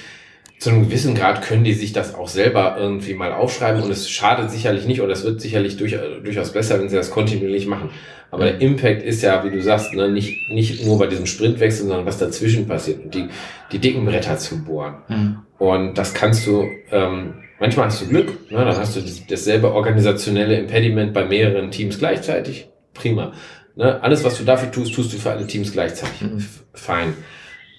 Zu 0.60 0.70
einem 0.70 0.84
gewissen 0.84 1.16
Grad 1.16 1.42
können 1.44 1.64
die 1.64 1.74
sich 1.74 1.94
das 1.94 2.14
auch 2.14 2.28
selber 2.28 2.76
irgendwie 2.78 3.14
mal 3.14 3.32
aufschreiben 3.32 3.82
und 3.82 3.90
es 3.90 4.10
schadet 4.10 4.52
sicherlich 4.52 4.86
nicht 4.86 5.02
oder 5.02 5.14
es 5.14 5.24
wird 5.24 5.40
sicherlich 5.40 5.78
durch, 5.78 5.96
durchaus 6.26 6.52
besser, 6.52 6.78
wenn 6.78 6.90
sie 6.90 6.98
das 6.98 7.10
kontinuierlich 7.10 7.68
machen. 7.68 7.90
Aber 8.32 8.44
der 8.44 8.60
Impact 8.60 9.02
ist 9.02 9.22
ja, 9.22 9.46
wie 9.46 9.52
du 9.52 9.62
sagst, 9.62 9.94
ne, 9.94 10.10
nicht, 10.10 10.50
nicht 10.50 10.86
nur 10.86 11.00
bei 11.00 11.08
diesem 11.08 11.26
Sprintwechsel, 11.26 11.88
sondern 11.88 12.06
was 12.06 12.18
dazwischen 12.18 12.68
passiert 12.68 13.02
und 13.06 13.14
die, 13.14 13.30
die 13.72 13.80
dicken 13.80 14.04
Bretter 14.04 14.38
zu 14.38 14.62
bohren. 14.62 14.96
Mhm. 15.08 15.38
Und 15.58 15.98
das 15.98 16.14
kannst 16.14 16.46
du, 16.48 16.68
ähm, 16.92 17.36
manchmal 17.60 17.86
hast 17.86 18.02
du 18.02 18.08
Glück, 18.08 18.52
ne, 18.52 18.58
dann 18.58 18.76
hast 18.76 18.98
du 18.98 19.02
dasselbe 19.30 19.72
organisationelle 19.72 20.58
Impediment 20.58 21.14
bei 21.14 21.24
mehreren 21.24 21.72
Teams 21.72 21.98
gleichzeitig 21.98 22.68
prima. 22.94 23.34
Ne? 23.76 24.02
Alles, 24.02 24.24
was 24.24 24.38
du 24.38 24.44
dafür 24.44 24.72
tust, 24.72 24.94
tust 24.94 25.14
du 25.14 25.18
für 25.18 25.32
alle 25.32 25.48
Teams 25.48 25.72
gleichzeitig. 25.72 26.22
Mhm. 26.22 26.46
Fein. 26.74 27.14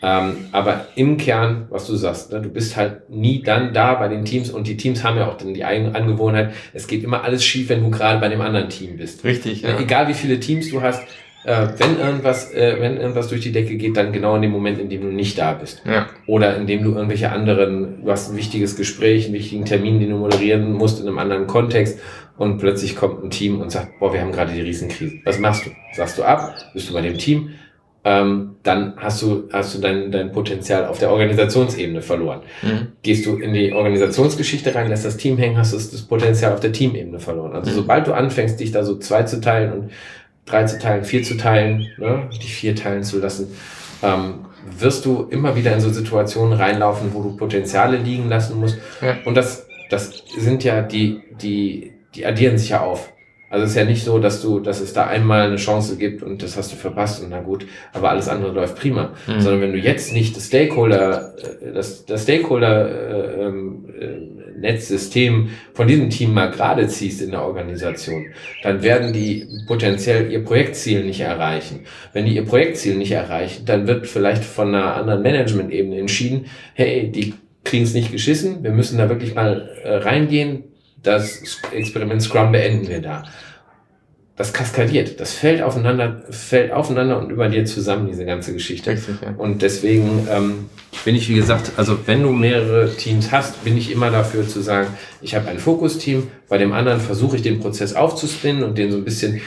Ähm, 0.03 0.48
aber 0.53 0.88
im 0.96 1.16
Kern, 1.16 1.66
was 1.70 1.87
du 1.87 1.96
sagst, 1.96 2.31
ne, 2.31 2.42
du 2.42 2.50
bist 2.50 2.77
halt 2.77 3.09
nie 3.09 3.42
dann 3.42 3.72
da 3.72 3.94
bei 3.94 4.09
den 4.09 4.27
Teams 4.27 4.50
und 4.50 4.66
die 4.66 4.77
Teams 4.77 5.03
haben 5.03 5.16
ja 5.16 5.27
auch 5.27 5.38
dann 5.38 5.55
die 5.55 5.64
eigene 5.64 5.94
Angewohnheit, 5.94 6.53
es 6.74 6.87
geht 6.87 7.03
immer 7.03 7.24
alles 7.24 7.42
schief, 7.42 7.70
wenn 7.70 7.83
du 7.83 7.90
gerade 7.90 8.20
bei 8.20 8.29
dem 8.29 8.42
anderen 8.42 8.68
Team 8.68 8.98
bist. 8.98 9.24
Richtig, 9.24 9.62
ja. 9.62 9.79
Egal 9.79 10.09
wie 10.09 10.14
viele 10.14 10.38
Teams 10.40 10.68
du 10.68 10.83
hast, 10.83 11.03
äh, 11.45 11.69
wenn 11.79 11.99
irgendwas, 11.99 12.53
äh, 12.53 12.77
wenn 12.81 12.97
irgendwas 12.97 13.29
durch 13.29 13.43
die 13.43 13.53
Decke 13.53 13.77
geht, 13.77 13.97
dann 13.97 14.13
genau 14.13 14.37
in 14.37 14.43
dem 14.43 14.51
Moment, 14.51 14.79
in 14.79 14.89
dem 14.89 15.03
du 15.03 15.09
nicht 15.09 15.39
da 15.39 15.53
bist. 15.53 15.83
Ja. 15.85 16.07
Oder 16.27 16.57
in 16.57 16.67
dem 16.67 16.83
du 16.83 16.93
irgendwelche 16.93 17.31
anderen, 17.31 18.03
du 18.03 18.11
hast 18.11 18.31
ein 18.31 18.37
wichtiges 18.37 18.77
Gespräch, 18.77 19.27
einen 19.27 19.35
wichtigen 19.35 19.65
Termin, 19.65 20.01
den 20.01 20.11
du 20.11 20.17
moderieren 20.17 20.73
musst 20.73 21.01
in 21.01 21.07
einem 21.07 21.19
anderen 21.19 21.47
Kontext 21.47 22.01
und 22.37 22.59
plötzlich 22.59 22.97
kommt 22.97 23.23
ein 23.23 23.31
Team 23.31 23.61
und 23.61 23.71
sagt, 23.71 23.99
boah, 24.01 24.13
wir 24.13 24.21
haben 24.21 24.33
gerade 24.33 24.53
die 24.53 24.61
Riesenkrise. 24.61 25.19
Was 25.25 25.39
machst 25.39 25.67
du? 25.67 25.71
Sagst 25.95 26.19
du 26.19 26.25
ab? 26.25 26.55
Bist 26.73 26.89
du 26.89 26.95
bei 26.95 27.03
dem 27.03 27.19
Team? 27.19 27.51
Ähm, 28.07 28.57
dann 28.63 28.95
hast 28.99 29.23
du, 29.23 29.49
hast 29.51 29.75
du 29.75 29.81
dein, 29.81 30.13
dein 30.13 30.31
Potenzial 30.31 30.85
auf 30.87 30.99
der 30.99 31.11
Organisationsebene 31.11 32.03
verloren. 32.03 32.41
Mhm. 32.63 32.89
Gehst 33.03 33.25
du 33.25 33.37
in 33.37 33.55
die 33.55 33.73
Organisationsgeschichte 33.73 34.75
rein, 34.75 34.89
lässt 34.89 35.07
das 35.07 35.17
Team 35.17 35.39
hängen, 35.39 35.57
hast 35.57 35.73
du 35.73 35.77
das 35.77 36.03
Potenzial 36.03 36.53
auf 36.53 36.61
der 36.61 36.73
Teamebene 36.73 37.19
verloren. 37.19 37.55
Also 37.55 37.71
mhm. 37.71 37.77
sobald 37.77 38.07
du 38.07 38.13
anfängst, 38.13 38.61
dich 38.61 38.73
da 38.73 38.83
so 38.83 38.99
zwei 38.99 39.23
zu 39.23 39.41
teilen 39.41 39.73
und 39.73 39.91
drei 40.47 40.65
zu 40.65 40.79
teilen, 40.79 41.05
vier 41.05 41.23
zu 41.23 41.37
teilen, 41.37 41.89
ne, 41.99 42.29
die 42.43 42.47
vier 42.47 42.75
teilen 42.77 43.03
zu 43.03 43.19
lassen, 43.19 43.49
ähm, 44.03 44.47
wirst 44.79 45.05
du 45.05 45.27
immer 45.31 45.57
wieder 45.57 45.73
in 45.73 45.81
so 45.81 45.91
Situationen 45.91 46.55
reinlaufen, 46.55 47.13
wo 47.13 47.23
du 47.23 47.37
Potenziale 47.37 47.97
liegen 47.97 48.29
lassen 48.29 48.59
musst. 48.59 48.79
Ja. 49.01 49.17
Und 49.25 49.37
das, 49.37 49.67
das 49.91 50.25
sind 50.39 50.65
ja 50.65 50.83
die, 50.83 51.23
die, 51.41 51.93
die 52.15 52.27
addieren 52.27 52.59
sich 52.59 52.71
ja 52.71 52.81
auf. 52.81 53.13
Also 53.51 53.67
es 53.67 53.71
ist 53.71 53.77
ja 53.77 53.85
nicht 53.85 54.03
so, 54.05 54.19
dass 54.19 54.43
du, 54.43 54.59
dass 54.59 54.81
es 54.81 54.95
da 54.95 55.07
einmal 55.07 55.43
eine 55.43 55.57
Chance 55.57 55.97
gibt 55.97 56.25
und 56.25 56.43
das 56.43 56.57
hast 56.57 56.73
du 56.73 56.77
verpasst 56.77 57.23
und 57.23 57.31
na 57.31 57.41
gut, 57.41 57.67
aber 57.93 58.11
alles 58.11 58.29
andere 58.29 58.51
läuft 58.51 58.77
prima. 58.77 59.13
Mhm. 59.29 59.41
Sondern 59.41 59.61
wenn 59.61 59.73
du 59.73 59.79
jetzt 59.79 60.13
nicht 60.13 60.37
das 60.37 60.47
Stakeholder, 60.47 61.35
äh, 61.39 61.73
das, 61.73 62.05
das 62.05 62.25
Stakeholder 62.25 62.89
äh, 62.89 63.45
ähm, 63.45 63.85
äh, 63.97 64.44
Netzsystem 64.64 65.50
von 65.72 65.87
diesem 65.87 66.11
Team 66.11 66.35
mal 66.35 66.50
gerade 66.50 66.88
ziehst 66.88 67.22
in 67.22 67.31
der 67.31 67.44
Organisation, 67.44 68.27
dann 68.62 68.83
werden 68.83 69.12
die 69.12 69.46
potenziell 69.66 70.31
ihr 70.31 70.44
Projektziel 70.44 71.05
nicht 71.05 71.20
erreichen. 71.20 71.81
Wenn 72.12 72.27
die 72.27 72.35
ihr 72.35 72.44
Projektziel 72.44 72.96
nicht 72.96 73.12
erreichen, 73.12 73.64
dann 73.64 73.87
wird 73.87 74.07
vielleicht 74.07 74.44
von 74.44 74.74
einer 74.74 74.96
anderen 74.96 75.22
Management-Ebene 75.22 75.98
entschieden, 75.98 76.46
hey, 76.74 77.11
die 77.11 77.35
kriegen 77.62 77.85
es 77.85 77.94
nicht 77.94 78.12
geschissen, 78.12 78.62
wir 78.62 78.72
müssen 78.72 78.98
da 78.98 79.09
wirklich 79.09 79.35
mal 79.35 79.70
äh, 79.85 79.96
reingehen, 79.96 80.64
das 81.03 81.61
Experiment 81.72 82.22
Scrum 82.22 82.53
beenden 82.53 82.88
wir 82.88 83.00
da. 83.00 83.24
Das 84.37 84.53
kaskadiert, 84.53 85.20
das 85.20 85.33
fällt 85.33 85.62
aufeinander, 85.62 86.23
fällt 86.29 86.73
aufeinander 86.73 87.18
und 87.20 87.31
über 87.31 87.49
dir 87.49 87.64
zusammen, 87.66 88.09
diese 88.09 88.25
ganze 88.25 88.53
Geschichte. 88.53 88.90
Richtig, 88.90 89.14
ja. 89.23 89.33
Und 89.37 89.62
deswegen 89.62 90.27
ähm, 90.29 90.68
bin 91.05 91.14
ich, 91.14 91.29
wie 91.29 91.37
gesagt, 91.37 91.73
also 91.77 91.99
wenn 92.07 92.23
du 92.23 92.33
mehrere 92.33 92.92
Teams 92.97 93.31
hast, 93.31 93.62
bin 93.62 93.77
ich 93.77 93.92
immer 93.92 94.11
dafür 94.11 94.47
zu 94.47 94.61
sagen, 94.61 94.88
ich 95.20 95.37
habe 95.37 95.49
ein 95.49 95.61
Fokusteam, 95.61 96.29
bei 96.49 96.59
dem 96.59 96.73
anderen 96.73 97.01
versuche 97.01 97.37
ich 97.37 97.42
den 97.42 97.61
Prozess 97.61 97.94
aufzuspinnen 97.94 98.64
und 98.64 98.77
denen 98.77 98.90
so 98.90 98.99
ein 98.99 99.05
bisschen 99.05 99.40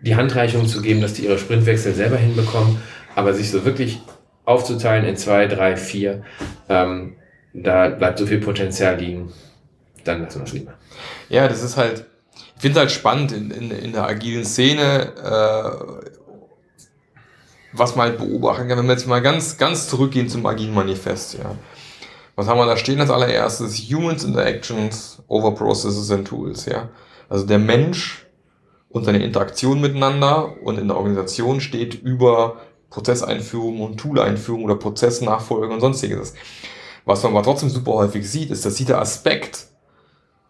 die 0.00 0.16
Handreichung 0.16 0.66
zu 0.66 0.82
geben, 0.82 1.00
dass 1.00 1.14
die 1.14 1.24
ihre 1.26 1.38
Sprintwechsel 1.38 1.94
selber 1.94 2.16
hinbekommen, 2.16 2.78
aber 3.14 3.34
sich 3.34 3.48
so 3.48 3.64
wirklich 3.64 4.00
aufzuteilen 4.44 5.04
in 5.04 5.16
zwei, 5.16 5.46
drei, 5.46 5.76
vier, 5.76 6.22
ähm, 6.68 7.14
da 7.54 7.88
bleibt 7.88 8.18
so 8.18 8.26
viel 8.26 8.38
Potenzial 8.38 8.98
liegen, 8.98 9.32
dann 10.02 10.22
lassen 10.22 10.40
wir 10.40 10.46
es 10.46 10.52
lieber. 10.52 10.74
Ja, 11.28 11.46
das 11.46 11.62
ist 11.62 11.76
halt, 11.76 12.06
finde 12.62 12.78
es 12.78 12.78
halt 12.78 12.92
spannend 12.92 13.32
in, 13.32 13.50
in, 13.50 13.70
in 13.72 13.92
der 13.92 14.06
agilen 14.06 14.44
Szene, 14.44 15.12
äh, 15.16 16.12
was 17.72 17.96
man 17.96 18.08
halt 18.08 18.18
beobachten 18.18 18.68
kann, 18.68 18.78
wenn 18.78 18.86
wir 18.86 18.92
jetzt 18.92 19.08
mal 19.08 19.20
ganz, 19.20 19.58
ganz 19.58 19.88
zurückgehen 19.88 20.28
zum 20.28 20.46
agilen 20.46 20.72
Manifest, 20.72 21.34
ja. 21.34 21.56
Was 22.34 22.46
haben 22.46 22.58
wir 22.58 22.66
da 22.66 22.78
stehen 22.78 23.00
als 23.00 23.10
allererstes? 23.10 23.76
Humans 23.90 24.24
Interactions 24.24 25.22
over 25.26 25.54
Processes 25.54 26.10
and 26.10 26.26
Tools, 26.26 26.64
ja. 26.66 26.88
Also 27.28 27.44
der 27.46 27.58
Mensch 27.58 28.26
und 28.88 29.04
seine 29.04 29.24
Interaktion 29.24 29.80
miteinander 29.80 30.54
und 30.62 30.78
in 30.78 30.86
der 30.86 30.96
Organisation 30.96 31.60
steht 31.60 31.94
über 31.94 32.58
Prozesseinführung 32.90 33.80
und 33.80 33.98
Tool-Einführung 33.98 34.64
oder 34.64 34.76
Prozessnachfolge 34.76 35.74
und 35.74 35.80
sonstiges. 35.80 36.34
Was 37.04 37.24
man 37.24 37.32
aber 37.32 37.42
trotzdem 37.42 37.70
super 37.70 37.94
häufig 37.94 38.30
sieht, 38.30 38.52
ist, 38.52 38.64
dass 38.64 38.76
dieser 38.76 39.00
Aspekt, 39.00 39.66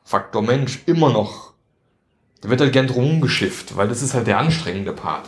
Faktor 0.05 0.43
Mensch, 0.43 0.83
immer 0.87 1.11
noch, 1.11 1.52
der 2.43 2.51
wird 2.51 2.61
halt 2.61 2.73
gern 2.73 2.87
drum 2.87 3.21
geschifft, 3.21 3.77
weil 3.77 3.89
das 3.89 4.03
ist 4.03 4.15
halt 4.15 4.27
der 4.27 4.39
anstrengende 4.39 4.93
Part. 4.93 5.27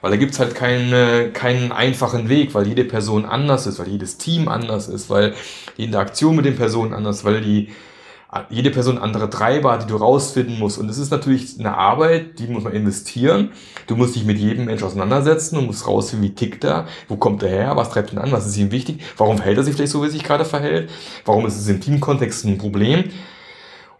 Weil 0.00 0.10
da 0.10 0.16
gibt's 0.16 0.38
halt 0.38 0.54
keinen, 0.54 1.32
keinen 1.32 1.72
einfachen 1.72 2.28
Weg, 2.28 2.54
weil 2.54 2.66
jede 2.66 2.84
Person 2.84 3.24
anders 3.24 3.66
ist, 3.66 3.78
weil 3.78 3.88
jedes 3.88 4.18
Team 4.18 4.48
anders 4.48 4.88
ist, 4.88 5.10
weil 5.10 5.34
die 5.76 5.84
Interaktion 5.84 6.36
mit 6.36 6.44
den 6.44 6.56
Personen 6.56 6.92
anders, 6.92 7.24
weil 7.24 7.40
die 7.40 7.70
jede 8.50 8.70
Person 8.70 8.98
andere 8.98 9.30
Treiber 9.30 9.72
hat, 9.72 9.84
die 9.84 9.86
du 9.86 9.96
rausfinden 9.96 10.58
musst. 10.58 10.78
Und 10.78 10.88
es 10.88 10.98
ist 10.98 11.10
natürlich 11.10 11.58
eine 11.58 11.76
Arbeit, 11.76 12.38
die 12.38 12.46
muss 12.46 12.64
man 12.64 12.72
investieren. 12.72 13.50
Du 13.86 13.96
musst 13.96 14.14
dich 14.14 14.24
mit 14.24 14.38
jedem 14.38 14.66
Mensch 14.66 14.82
auseinandersetzen 14.82 15.56
und 15.56 15.66
musst 15.66 15.86
rausfinden, 15.86 16.28
wie 16.28 16.34
tickt 16.34 16.64
er, 16.64 16.86
wo 17.08 17.16
kommt 17.16 17.42
er 17.42 17.48
her, 17.48 17.76
was 17.76 17.90
treibt 17.90 18.12
ihn 18.12 18.18
an, 18.18 18.32
was 18.32 18.46
ist 18.46 18.56
ihm 18.56 18.72
wichtig, 18.72 19.00
warum 19.16 19.36
verhält 19.36 19.58
er 19.58 19.64
sich 19.64 19.74
vielleicht 19.74 19.92
so, 19.92 20.02
wie 20.02 20.06
er 20.06 20.10
sich 20.10 20.24
gerade 20.24 20.44
verhält, 20.44 20.90
warum 21.24 21.46
ist 21.46 21.56
es 21.56 21.68
im 21.68 21.80
Teamkontext 21.80 22.44
ein 22.44 22.58
Problem. 22.58 23.04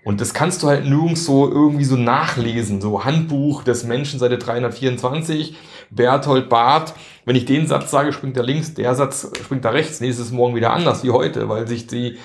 Und 0.07 0.21
das 0.21 0.35
kannst 0.35 0.63
du 0.63 0.69
halt 0.69 0.85
nirgends 0.85 1.25
so 1.25 1.51
irgendwie 1.51 1.83
so 1.83 1.97
nachlesen, 1.97 2.81
so 2.81 3.05
Handbuch 3.05 3.65
des 3.65 3.83
Menschen, 3.83 4.21
Seite 4.21 4.39
324, 4.39 5.57
Berthold 5.91 6.49
Barth. 6.49 6.95
Wenn 7.25 7.35
ich 7.35 7.45
den 7.45 7.67
Satz 7.67 7.91
sage, 7.91 8.13
springt 8.13 8.37
er 8.37 8.45
links, 8.45 8.73
der 8.73 8.95
Satz 8.95 9.29
springt 9.43 9.65
da 9.65 9.71
rechts. 9.71 10.01
Nächstes 10.01 10.31
Morgen 10.31 10.55
wieder 10.55 10.73
anders 10.73 11.03
wie 11.03 11.11
heute, 11.11 11.49
weil 11.49 11.67
sich 11.67 11.89
die 11.89 12.19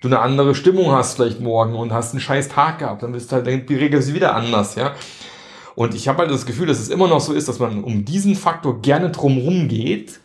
du 0.00 0.08
eine 0.08 0.20
andere 0.20 0.54
Stimmung 0.54 0.90
hast 0.92 1.16
vielleicht 1.16 1.38
morgen 1.38 1.74
und 1.74 1.92
hast 1.92 2.12
einen 2.12 2.20
scheiß 2.22 2.48
Tag 2.48 2.78
gehabt, 2.78 3.02
dann 3.02 3.12
bist 3.12 3.30
du 3.30 3.36
halt, 3.36 3.68
die 3.68 3.74
Regel 3.74 4.00
ist 4.00 4.14
wieder 4.14 4.34
anders, 4.34 4.76
ja. 4.76 4.94
Und 5.74 5.94
ich 5.94 6.08
habe 6.08 6.20
halt 6.20 6.30
das 6.30 6.46
Gefühl, 6.46 6.66
dass 6.66 6.78
es 6.78 6.88
immer 6.88 7.08
noch 7.08 7.20
so 7.20 7.34
ist, 7.34 7.46
dass 7.46 7.58
man 7.58 7.84
um 7.84 8.06
diesen 8.06 8.36
Faktor 8.36 8.80
gerne 8.80 9.10
drumherum 9.10 9.68
geht, 9.68 10.20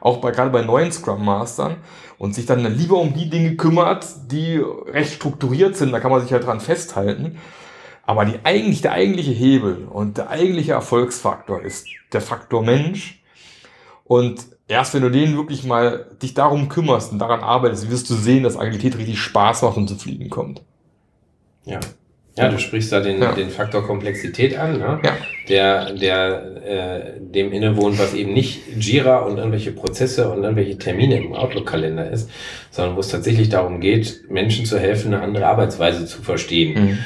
auch 0.00 0.18
bei, 0.18 0.30
gerade 0.30 0.50
bei 0.50 0.62
neuen 0.62 0.92
Scrum 0.92 1.24
Mastern, 1.24 1.78
und 2.18 2.34
sich 2.34 2.46
dann 2.46 2.64
lieber 2.76 2.98
um 2.98 3.14
die 3.14 3.30
Dinge 3.30 3.56
kümmert, 3.56 4.06
die 4.30 4.56
recht 4.56 5.14
strukturiert 5.14 5.76
sind, 5.76 5.92
da 5.92 6.00
kann 6.00 6.10
man 6.10 6.20
sich 6.20 6.32
halt 6.32 6.44
dran 6.44 6.60
festhalten. 6.60 7.38
Aber 8.04 8.24
die 8.24 8.40
eigentlich, 8.42 8.80
der 8.80 8.92
eigentliche 8.92 9.32
Hebel 9.32 9.86
und 9.90 10.18
der 10.18 10.30
eigentliche 10.30 10.72
Erfolgsfaktor 10.72 11.60
ist 11.62 11.86
der 12.12 12.20
Faktor 12.20 12.62
Mensch. 12.62 13.22
Und 14.04 14.46
erst 14.66 14.94
wenn 14.94 15.02
du 15.02 15.10
den 15.10 15.36
wirklich 15.36 15.64
mal 15.64 16.06
dich 16.22 16.34
darum 16.34 16.68
kümmerst 16.68 17.12
und 17.12 17.18
daran 17.18 17.40
arbeitest, 17.40 17.90
wirst 17.90 18.08
du 18.08 18.14
sehen, 18.14 18.42
dass 18.42 18.56
Agilität 18.56 18.96
richtig 18.96 19.18
Spaß 19.18 19.62
macht 19.62 19.76
und 19.76 19.88
zu 19.88 19.96
fliegen 19.96 20.30
kommt. 20.30 20.62
Ja. 21.64 21.80
Ja, 22.38 22.48
du 22.48 22.58
sprichst 22.58 22.92
da 22.92 23.00
den, 23.00 23.20
ja. 23.20 23.32
den 23.32 23.50
Faktor 23.50 23.86
Komplexität 23.86 24.56
an, 24.58 24.78
ne? 24.78 25.00
ja. 25.04 25.12
der, 25.48 25.92
der 25.92 26.42
äh, 26.64 27.20
dem 27.20 27.52
innewohnt, 27.52 27.98
was 27.98 28.14
eben 28.14 28.32
nicht 28.32 28.60
Jira 28.78 29.18
und 29.18 29.38
irgendwelche 29.38 29.72
Prozesse 29.72 30.30
und 30.30 30.42
irgendwelche 30.42 30.78
Termine 30.78 31.16
im 31.18 31.34
Outlook-Kalender 31.34 32.10
ist, 32.10 32.30
sondern 32.70 32.96
wo 32.96 33.00
es 33.00 33.08
tatsächlich 33.08 33.48
darum 33.48 33.80
geht, 33.80 34.30
Menschen 34.30 34.66
zu 34.66 34.78
helfen, 34.78 35.14
eine 35.14 35.22
andere 35.22 35.46
Arbeitsweise 35.46 36.06
zu 36.06 36.22
verstehen. 36.22 36.84
Mhm. 36.84 36.98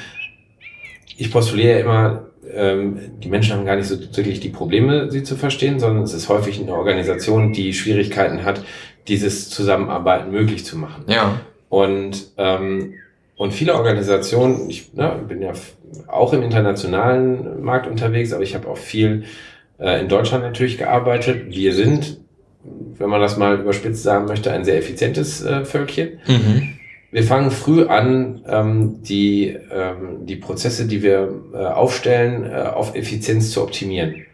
Ich 1.16 1.30
postuliere 1.30 1.80
immer, 1.80 2.26
ähm, 2.54 2.98
die 3.22 3.28
Menschen 3.28 3.54
haben 3.54 3.64
gar 3.64 3.76
nicht 3.76 3.86
so 3.86 3.96
wirklich 4.16 4.40
die 4.40 4.48
Probleme, 4.48 5.10
sie 5.10 5.22
zu 5.22 5.36
verstehen, 5.36 5.78
sondern 5.78 6.02
es 6.02 6.14
ist 6.14 6.28
häufig 6.28 6.60
eine 6.60 6.74
Organisation, 6.74 7.52
die 7.52 7.72
Schwierigkeiten 7.72 8.44
hat, 8.44 8.64
dieses 9.08 9.50
Zusammenarbeiten 9.50 10.30
möglich 10.30 10.64
zu 10.64 10.76
machen. 10.76 11.04
Ja. 11.08 11.40
Und, 11.68 12.32
ähm, 12.38 12.94
und 13.42 13.52
viele 13.52 13.74
Organisationen, 13.74 14.70
ich 14.70 14.94
ne, 14.94 15.20
bin 15.28 15.42
ja 15.42 15.52
auch 16.06 16.32
im 16.32 16.42
internationalen 16.42 17.62
Markt 17.62 17.86
unterwegs, 17.86 18.32
aber 18.32 18.42
ich 18.42 18.54
habe 18.54 18.68
auch 18.68 18.78
viel 18.78 19.24
äh, 19.78 20.00
in 20.00 20.08
Deutschland 20.08 20.44
natürlich 20.44 20.78
gearbeitet. 20.78 21.46
Wir 21.48 21.74
sind, 21.74 22.18
wenn 22.62 23.10
man 23.10 23.20
das 23.20 23.36
mal 23.36 23.60
überspitzt 23.60 24.02
sagen 24.02 24.26
möchte, 24.26 24.52
ein 24.52 24.64
sehr 24.64 24.78
effizientes 24.78 25.42
äh, 25.44 25.64
Völkchen. 25.64 26.20
Mhm 26.26 26.78
wir 27.12 27.24
fangen 27.24 27.50
früh 27.50 27.84
an, 27.84 28.40
ähm, 28.48 29.02
die, 29.02 29.48
ähm, 29.48 30.24
die 30.24 30.36
Prozesse, 30.36 30.86
die 30.86 31.02
wir 31.02 31.28
äh, 31.52 31.58
aufstellen, 31.58 32.50
äh, 32.50 32.54
auf 32.54 32.94
Effizienz 32.94 33.50
zu 33.50 33.62
optimieren. 33.62 34.24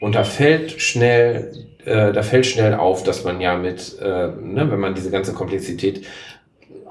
Und 0.00 0.14
da 0.14 0.24
fällt 0.24 0.80
schnell, 0.80 1.52
äh, 1.84 2.10
da 2.10 2.22
fällt 2.22 2.46
schnell 2.46 2.72
auf, 2.72 3.04
dass 3.04 3.24
man 3.24 3.42
ja 3.42 3.58
mit, 3.58 3.98
äh, 4.00 4.28
ne, 4.28 4.66
wenn 4.70 4.80
man 4.80 4.94
diese 4.94 5.10
ganze 5.10 5.34
Komplexität 5.34 6.06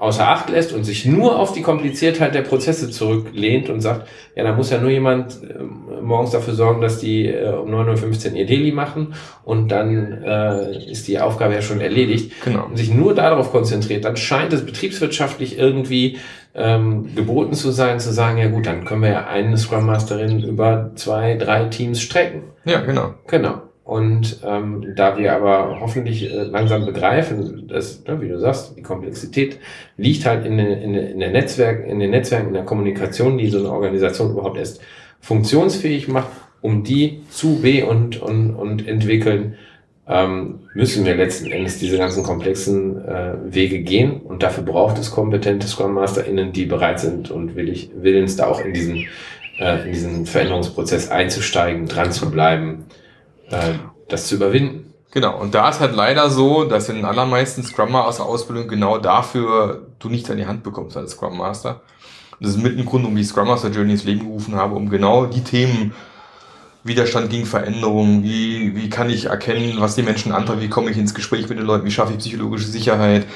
außer 0.02 0.26
Acht 0.26 0.50
lässt 0.50 0.72
und 0.72 0.82
sich 0.82 1.06
nur 1.06 1.38
auf 1.38 1.52
die 1.52 1.62
Kompliziertheit 1.62 2.34
der 2.34 2.42
Prozesse 2.42 2.90
zurücklehnt 2.90 3.70
und 3.70 3.80
sagt, 3.80 4.08
ja, 4.34 4.42
da 4.42 4.52
muss 4.52 4.70
ja 4.70 4.78
nur 4.78 4.90
jemand 4.90 5.40
äh, 5.44 5.62
morgens 6.02 6.32
dafür 6.32 6.54
sorgen, 6.54 6.80
dass 6.80 6.98
die 6.98 7.28
äh, 7.28 7.50
um 7.50 7.72
9.15 7.72 8.32
Uhr 8.32 8.36
ihr 8.38 8.46
Daily 8.46 8.72
machen 8.72 9.14
und 9.44 9.68
dann 9.68 10.24
äh, 10.24 10.90
ist 10.90 11.06
die 11.06 11.20
Aufgabe 11.20 11.54
ja 11.54 11.62
schon 11.62 11.80
erledigt. 11.80 12.32
Genau. 12.44 12.66
Und 12.66 12.76
sich 12.76 12.92
nur 12.92 13.14
darauf 13.14 13.52
konzentriert, 13.52 14.04
dann 14.04 14.16
scheint 14.16 14.52
es 14.52 14.66
betriebswirtschaftlich 14.66 15.56
irgendwie 15.56 16.18
ähm, 16.56 17.14
geboten 17.14 17.54
zu 17.54 17.70
sein, 17.70 18.00
zu 18.00 18.12
sagen, 18.12 18.38
ja 18.38 18.48
gut, 18.48 18.66
dann 18.66 18.84
können 18.84 19.02
wir 19.02 19.10
ja 19.10 19.26
eine 19.28 19.56
Scrum 19.56 19.86
Masterin 19.86 20.42
über 20.42 20.90
zwei, 20.96 21.36
drei 21.36 21.66
Teams 21.66 22.00
strecken. 22.02 22.42
Ja, 22.64 22.80
genau. 22.80 23.14
Genau. 23.28 23.62
Und 23.84 24.40
ähm, 24.46 24.92
da 24.94 25.18
wir 25.18 25.34
aber 25.34 25.80
hoffentlich 25.80 26.30
äh, 26.30 26.44
langsam 26.44 26.86
begreifen, 26.86 27.66
dass, 27.66 28.04
ne, 28.04 28.20
wie 28.20 28.28
du 28.28 28.38
sagst, 28.38 28.76
die 28.76 28.82
Komplexität 28.82 29.58
liegt 29.96 30.24
halt 30.24 30.46
in, 30.46 30.58
in, 30.58 30.94
in, 30.94 31.18
der 31.18 31.30
Netzwerk, 31.30 31.84
in 31.86 31.98
den 31.98 32.10
Netzwerken, 32.10 32.48
in 32.48 32.54
der 32.54 32.64
Kommunikation, 32.64 33.38
die 33.38 33.48
so 33.48 33.58
eine 33.58 33.72
Organisation 33.72 34.30
überhaupt 34.30 34.56
erst 34.56 34.80
funktionsfähig 35.20 36.06
macht, 36.06 36.28
um 36.60 36.84
die 36.84 37.22
zu 37.28 37.60
be- 37.60 37.84
und, 37.84 38.22
und, 38.22 38.54
und 38.54 38.86
entwickeln, 38.86 39.56
ähm, 40.06 40.60
müssen 40.74 41.04
wir 41.04 41.16
letzten 41.16 41.50
Endes 41.50 41.80
diese 41.80 41.98
ganzen 41.98 42.22
komplexen 42.22 43.04
äh, 43.04 43.34
Wege 43.46 43.80
gehen. 43.80 44.20
Und 44.20 44.44
dafür 44.44 44.62
braucht 44.62 44.96
es 44.98 45.10
kompetente 45.10 45.66
Scrum 45.66 45.94
MasterInnen, 45.94 46.52
die 46.52 46.66
bereit 46.66 47.00
sind 47.00 47.32
und 47.32 47.56
willig, 47.56 47.90
willens, 47.96 48.36
da 48.36 48.46
auch 48.46 48.60
in 48.60 48.74
diesen, 48.74 49.06
äh, 49.58 49.84
in 49.86 49.92
diesen 49.92 50.26
Veränderungsprozess 50.26 51.10
einzusteigen, 51.10 51.86
dran 51.86 52.12
zu 52.12 52.30
bleiben 52.30 52.84
das 54.08 54.26
zu 54.26 54.36
überwinden. 54.36 54.92
Genau, 55.12 55.38
und 55.38 55.54
da 55.54 55.68
ist 55.68 55.80
halt 55.80 55.94
leider 55.94 56.30
so, 56.30 56.64
dass 56.64 56.88
in 56.88 56.96
den 56.96 57.04
allermeisten 57.04 57.62
Scrum 57.62 57.92
Master 57.92 58.24
Ausbildung 58.24 58.66
genau 58.66 58.96
dafür 58.96 59.86
du 59.98 60.08
nichts 60.08 60.30
an 60.30 60.38
die 60.38 60.46
Hand 60.46 60.62
bekommst 60.62 60.96
als 60.96 61.12
Scrum 61.12 61.36
Master. 61.36 61.82
Und 62.32 62.46
das 62.46 62.56
ist 62.56 62.62
mit 62.62 62.78
ein 62.78 62.86
Grund, 62.86 63.04
um 63.04 63.14
die 63.14 63.24
Scrum 63.24 63.48
Master 63.48 63.68
Journey 63.68 63.92
ins 63.92 64.04
Leben 64.04 64.20
gerufen 64.20 64.54
habe, 64.54 64.74
um 64.74 64.88
genau 64.88 65.26
die 65.26 65.44
Themen 65.44 65.92
Widerstand 66.84 67.30
gegen 67.30 67.46
Veränderungen, 67.46 68.24
wie, 68.24 68.74
wie 68.74 68.90
kann 68.90 69.08
ich 69.08 69.26
erkennen, 69.26 69.76
was 69.78 69.94
die 69.94 70.02
Menschen 70.02 70.32
antreibt, 70.32 70.62
wie 70.62 70.68
komme 70.68 70.90
ich 70.90 70.96
ins 70.96 71.14
Gespräch 71.14 71.48
mit 71.48 71.58
den 71.58 71.66
Leuten, 71.66 71.84
wie 71.84 71.92
schaffe 71.92 72.12
ich 72.12 72.18
psychologische 72.18 72.66
Sicherheit, 72.66 73.26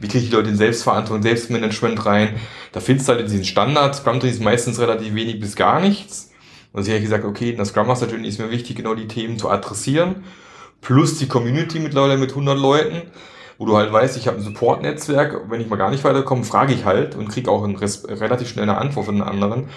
wie 0.00 0.08
kriege 0.08 0.24
ich 0.24 0.30
die 0.30 0.36
Leute 0.36 0.50
in 0.50 0.56
Selbstverantwortung, 0.56 1.22
Selbstmanagement 1.22 2.06
rein. 2.06 2.36
Da 2.72 2.80
findest 2.80 3.08
du 3.08 3.12
halt 3.12 3.20
in 3.20 3.26
diesen 3.26 3.44
Standards, 3.44 3.98
Scrum 3.98 4.20
Trainings 4.20 4.40
meistens 4.40 4.78
relativ 4.78 5.14
wenig 5.14 5.38
bis 5.38 5.54
gar 5.54 5.80
nichts. 5.80 6.30
Und 6.74 6.82
sie 6.82 6.92
hat 6.92 7.00
gesagt, 7.00 7.24
okay, 7.24 7.50
in 7.50 7.56
der 7.56 7.64
Scrum 7.64 7.86
Master 7.86 8.08
Journey 8.08 8.28
ist 8.28 8.40
mir 8.40 8.50
wichtig, 8.50 8.76
genau 8.76 8.94
die 8.94 9.06
Themen 9.06 9.38
zu 9.38 9.48
adressieren. 9.48 10.24
Plus 10.80 11.18
die 11.18 11.28
Community 11.28 11.78
mittlerweile 11.78 12.18
mit 12.18 12.30
100 12.30 12.58
Leuten, 12.58 13.02
wo 13.58 13.64
du 13.64 13.76
halt 13.76 13.92
weißt, 13.92 14.16
ich 14.16 14.26
habe 14.26 14.38
ein 14.38 14.42
Support-Netzwerk. 14.42 15.48
Wenn 15.48 15.60
ich 15.60 15.68
mal 15.68 15.76
gar 15.76 15.90
nicht 15.90 16.02
weiterkomme, 16.02 16.42
frage 16.42 16.74
ich 16.74 16.84
halt 16.84 17.14
und 17.14 17.28
kriege 17.28 17.48
auch 17.48 17.62
ein 17.62 17.76
relativ 17.76 18.48
schnell 18.48 18.64
eine 18.64 18.76
Antwort 18.76 19.06
von 19.06 19.14
den 19.14 19.22
anderen. 19.22 19.68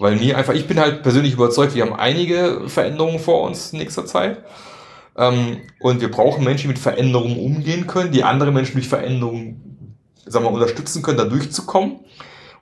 Weil 0.00 0.16
mir 0.16 0.36
einfach, 0.36 0.54
ich 0.54 0.66
bin 0.66 0.80
halt 0.80 1.04
persönlich 1.04 1.34
überzeugt, 1.34 1.76
wir 1.76 1.86
haben 1.86 1.94
einige 1.94 2.62
Veränderungen 2.66 3.20
vor 3.20 3.42
uns 3.42 3.72
in 3.72 3.78
nächster 3.78 4.04
Zeit. 4.04 4.42
Ähm, 5.16 5.58
und 5.78 6.00
wir 6.00 6.10
brauchen 6.10 6.42
Menschen, 6.42 6.62
die 6.62 6.74
mit 6.74 6.78
Veränderungen 6.80 7.38
umgehen 7.38 7.86
können, 7.86 8.10
die 8.10 8.24
andere 8.24 8.50
Menschen 8.50 8.74
durch 8.74 8.88
Veränderungen, 8.88 9.96
sagen 10.26 10.44
wir, 10.44 10.50
unterstützen 10.50 11.00
können, 11.02 11.18
da 11.18 11.24
durchzukommen. 11.26 12.00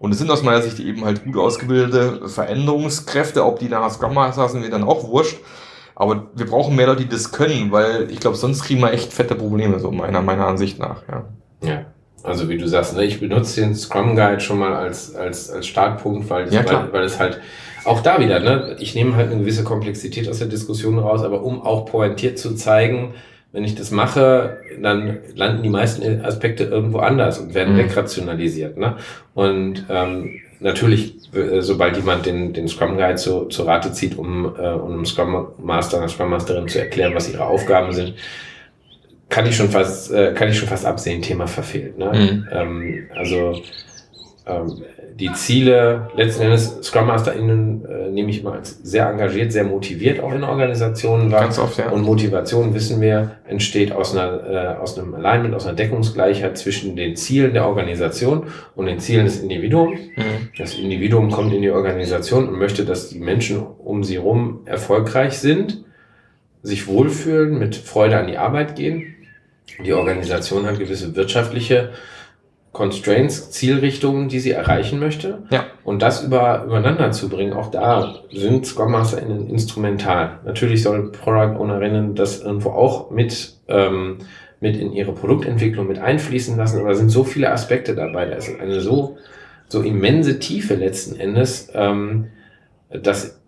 Und 0.02 0.10
es 0.10 0.18
sind 0.18 0.32
aus 0.32 0.42
meiner 0.42 0.60
Sicht 0.60 0.80
eben 0.80 1.04
halt 1.04 1.24
gut 1.24 1.36
ausgebildete 1.36 2.28
Veränderungskräfte, 2.28 3.44
ob 3.44 3.60
die 3.60 3.68
nachher 3.68 3.88
Scrum 3.88 4.14
Master 4.14 4.48
sind, 4.48 4.62
mir 4.62 4.68
dann 4.68 4.82
auch 4.82 5.08
wurscht. 5.08 5.38
Aber 5.94 6.26
wir 6.34 6.44
brauchen 6.46 6.74
mehr 6.74 6.88
Leute, 6.88 7.04
die 7.04 7.08
das 7.08 7.30
können, 7.30 7.70
weil 7.70 8.10
ich 8.10 8.18
glaube, 8.18 8.36
sonst 8.36 8.64
kriegen 8.64 8.80
wir 8.80 8.92
echt 8.92 9.12
fette 9.12 9.36
Probleme, 9.36 9.78
so 9.78 9.92
meiner, 9.92 10.20
meiner 10.20 10.48
Ansicht 10.48 10.80
nach. 10.80 11.02
Ja. 11.08 11.24
ja. 11.62 11.84
Also 12.24 12.48
wie 12.48 12.58
du 12.58 12.66
sagst, 12.66 12.96
ne, 12.96 13.04
ich 13.04 13.20
benutze 13.20 13.60
den 13.60 13.76
Scrum 13.76 14.16
Guide 14.16 14.40
schon 14.40 14.58
mal 14.58 14.74
als, 14.74 15.14
als, 15.14 15.48
als 15.50 15.68
Startpunkt, 15.68 16.28
weil, 16.28 16.52
ja, 16.52 16.64
weil, 16.68 16.92
weil 16.92 17.04
es 17.04 17.20
halt 17.20 17.40
auch 17.84 18.00
da 18.00 18.18
wieder, 18.18 18.40
ne, 18.40 18.74
ich 18.80 18.96
nehme 18.96 19.14
halt 19.14 19.30
eine 19.30 19.38
gewisse 19.38 19.62
Komplexität 19.62 20.28
aus 20.28 20.40
der 20.40 20.48
Diskussion 20.48 20.98
raus, 20.98 21.22
aber 21.22 21.44
um 21.44 21.62
auch 21.62 21.86
pointiert 21.86 22.40
zu 22.40 22.56
zeigen, 22.56 23.14
wenn 23.52 23.64
ich 23.64 23.74
das 23.74 23.90
mache, 23.90 24.58
dann 24.80 25.18
landen 25.34 25.62
die 25.62 25.68
meisten 25.68 26.24
Aspekte 26.24 26.64
irgendwo 26.64 26.98
anders 26.98 27.38
und 27.38 27.54
werden 27.54 27.74
mhm. 27.74 27.78
wegrationalisiert. 27.78 28.78
Ne? 28.78 28.96
Und 29.34 29.84
ähm, 29.90 30.40
natürlich, 30.60 31.16
äh, 31.34 31.60
sobald 31.60 31.96
jemand 31.96 32.24
den, 32.24 32.54
den 32.54 32.66
Scrum 32.66 32.96
Guide 32.96 33.16
zu, 33.16 33.46
zu 33.46 33.64
Rate 33.64 33.92
zieht, 33.92 34.16
um, 34.16 34.46
äh, 34.58 34.68
um 34.68 34.92
einem 34.92 35.04
Scrum 35.04 35.48
Master, 35.62 35.98
einer 35.98 36.08
Scrum 36.08 36.30
Masterin 36.30 36.66
zu 36.66 36.78
erklären, 36.78 37.14
was 37.14 37.30
ihre 37.30 37.44
Aufgaben 37.44 37.92
sind, 37.92 38.14
kann 39.28 39.46
ich 39.46 39.56
schon 39.56 39.68
fast, 39.68 40.10
äh, 40.12 40.32
kann 40.34 40.48
ich 40.48 40.58
schon 40.58 40.68
fast 40.68 40.86
absehen, 40.86 41.20
Thema 41.20 41.46
verfehlt. 41.46 41.98
Ne? 41.98 42.06
Mhm. 42.06 42.48
Ähm, 42.52 43.06
also 43.14 43.60
ähm, 44.46 44.82
die 45.14 45.32
Ziele, 45.34 46.08
letzten 46.16 46.42
Endes, 46.42 46.78
Scrum 46.82 47.06
MasterInnen 47.06 47.84
äh, 47.84 48.10
nehme 48.10 48.30
ich 48.30 48.42
mal 48.42 48.54
als 48.54 48.80
sehr 48.82 49.08
engagiert, 49.08 49.52
sehr 49.52 49.64
motiviert 49.64 50.20
auch 50.20 50.32
in 50.32 50.42
Organisationen 50.42 51.30
wahr. 51.30 51.42
Ganz 51.42 51.58
oft, 51.58 51.78
ja. 51.78 51.90
Und 51.90 52.02
Motivation, 52.02 52.74
wissen 52.74 53.00
wir, 53.00 53.36
entsteht 53.46 53.92
aus, 53.92 54.16
einer, 54.16 54.76
äh, 54.76 54.80
aus 54.80 54.98
einem 54.98 55.14
Alignment, 55.14 55.54
aus 55.54 55.66
einer 55.66 55.76
Deckungsgleichheit 55.76 56.58
zwischen 56.58 56.96
den 56.96 57.14
Zielen 57.14 57.52
der 57.52 57.66
Organisation 57.66 58.46
und 58.74 58.86
den 58.86 58.98
Zielen 58.98 59.26
des 59.26 59.40
Individuums. 59.40 60.00
Mhm. 60.16 60.48
Das 60.58 60.74
Individuum 60.74 61.30
kommt 61.30 61.52
in 61.52 61.62
die 61.62 61.70
Organisation 61.70 62.48
und 62.48 62.58
möchte, 62.58 62.84
dass 62.84 63.10
die 63.10 63.20
Menschen 63.20 63.62
um 63.62 64.02
sie 64.02 64.14
herum 64.14 64.60
erfolgreich 64.64 65.38
sind, 65.38 65.84
sich 66.62 66.86
wohlfühlen, 66.88 67.58
mit 67.58 67.76
Freude 67.76 68.18
an 68.18 68.26
die 68.26 68.38
Arbeit 68.38 68.74
gehen. 68.74 69.14
Die 69.84 69.92
Organisation 69.92 70.66
hat 70.66 70.78
gewisse 70.78 71.14
wirtschaftliche 71.14 71.90
Constraints, 72.72 73.50
Zielrichtungen, 73.50 74.28
die 74.28 74.40
sie 74.40 74.52
erreichen 74.52 74.98
möchte. 74.98 75.42
Ja. 75.50 75.66
Und 75.84 76.00
das 76.00 76.24
über, 76.24 76.64
übereinander 76.64 77.10
zu 77.12 77.28
bringen, 77.28 77.52
auch 77.52 77.70
da 77.70 78.14
sind 78.32 78.66
Scrum 78.66 78.92
MasterInnen 78.92 79.50
instrumental. 79.50 80.38
Natürlich 80.44 80.82
sollen 80.82 81.12
Product 81.12 81.58
Ownerinnen 81.58 82.14
das 82.14 82.40
irgendwo 82.40 82.70
auch 82.70 83.10
mit, 83.10 83.58
ähm, 83.68 84.18
mit 84.60 84.76
in 84.76 84.92
ihre 84.92 85.12
Produktentwicklung 85.12 85.86
mit 85.86 85.98
einfließen 85.98 86.56
lassen, 86.56 86.78
aber 86.78 86.88
da 86.88 86.94
sind 86.94 87.10
so 87.10 87.24
viele 87.24 87.50
Aspekte 87.50 87.94
dabei. 87.94 88.24
Da 88.24 88.36
ist 88.36 88.58
eine 88.58 88.80
so, 88.80 89.18
so 89.68 89.82
immense 89.82 90.38
Tiefe 90.38 90.74
letzten 90.74 91.20
Endes, 91.20 91.70
ähm, 91.74 92.28
dass 92.90 93.38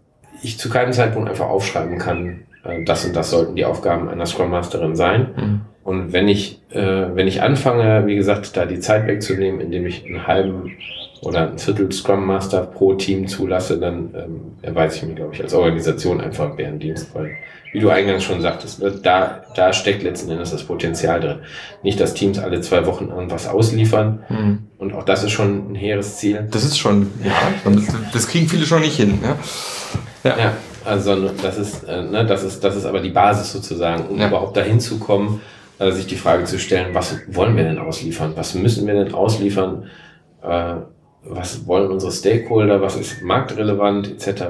ich 0.42 0.58
zu 0.58 0.68
keinem 0.68 0.92
Zeitpunkt 0.92 1.30
einfach 1.30 1.48
aufschreiben 1.48 1.98
kann, 1.98 2.42
äh, 2.62 2.84
das 2.84 3.06
und 3.06 3.16
das 3.16 3.30
sollten 3.30 3.56
die 3.56 3.64
Aufgaben 3.64 4.10
einer 4.10 4.26
Scrum 4.26 4.50
Masterin 4.50 4.96
sein. 4.96 5.28
Mhm. 5.36 5.60
Und 5.84 6.14
wenn 6.14 6.28
ich, 6.28 6.60
äh, 6.70 6.80
wenn 7.14 7.28
ich 7.28 7.42
anfange, 7.42 8.06
wie 8.06 8.16
gesagt, 8.16 8.56
da 8.56 8.64
die 8.64 8.80
Zeit 8.80 9.06
wegzunehmen, 9.06 9.60
indem 9.60 9.86
ich 9.86 10.06
einen 10.06 10.26
halben 10.26 10.72
oder 11.20 11.50
ein 11.50 11.58
Viertel 11.58 11.92
Scrum 11.92 12.26
Master 12.26 12.62
pro 12.62 12.94
Team 12.94 13.28
zulasse, 13.28 13.78
dann 13.78 14.14
ähm, 14.14 14.40
erweise 14.62 14.96
ich 14.96 15.02
mir, 15.04 15.14
glaube 15.14 15.34
ich, 15.34 15.42
als 15.42 15.52
Organisation 15.52 16.20
einfach 16.20 16.46
einen 16.46 16.56
Bärendienst, 16.56 17.14
weil, 17.14 17.32
wie 17.72 17.80
du 17.80 17.90
eingangs 17.90 18.24
schon 18.24 18.40
sagtest, 18.40 18.82
ne, 18.82 18.92
da, 19.02 19.42
da 19.54 19.72
steckt 19.74 20.02
letzten 20.02 20.30
Endes 20.30 20.52
das 20.52 20.64
Potenzial 20.64 21.20
drin. 21.20 21.38
Nicht, 21.82 22.00
dass 22.00 22.14
Teams 22.14 22.38
alle 22.38 22.62
zwei 22.62 22.86
Wochen 22.86 23.08
irgendwas 23.08 23.46
ausliefern. 23.46 24.24
Mhm. 24.28 24.58
Und 24.78 24.94
auch 24.94 25.04
das 25.04 25.22
ist 25.22 25.32
schon 25.32 25.72
ein 25.72 25.74
hehres 25.74 26.16
Ziel. 26.16 26.46
Das 26.50 26.64
ist 26.64 26.78
schon, 26.78 27.10
ja, 27.22 27.32
das 28.12 28.26
kriegen 28.28 28.48
viele 28.48 28.64
schon 28.64 28.80
nicht 28.80 28.96
hin. 28.96 29.18
Ja. 29.22 30.30
Ja. 30.30 30.38
ja. 30.38 30.52
Also 30.84 31.28
das 31.42 31.58
ist, 31.58 31.84
äh, 31.84 32.02
ne, 32.02 32.26
das 32.26 32.42
ist, 32.42 32.62
das 32.62 32.76
ist 32.76 32.84
aber 32.84 33.00
die 33.00 33.10
Basis 33.10 33.52
sozusagen, 33.52 34.06
um 34.06 34.18
ja. 34.18 34.28
überhaupt 34.28 34.56
dahin 34.56 34.80
zu 34.80 34.98
kommen, 34.98 35.40
äh, 35.78 35.90
sich 35.92 36.06
die 36.06 36.16
Frage 36.16 36.44
zu 36.44 36.58
stellen, 36.58 36.94
was 36.94 37.18
wollen 37.28 37.56
wir 37.56 37.64
denn 37.64 37.78
ausliefern? 37.78 38.32
Was 38.36 38.54
müssen 38.54 38.86
wir 38.86 38.94
denn 38.94 39.14
ausliefern? 39.14 39.90
Äh, 40.42 40.74
was 41.24 41.66
wollen 41.66 41.90
unsere 41.90 42.12
Stakeholder? 42.12 42.80
Was 42.80 42.96
ist 42.96 43.22
marktrelevant 43.22 44.10
etc. 44.10 44.44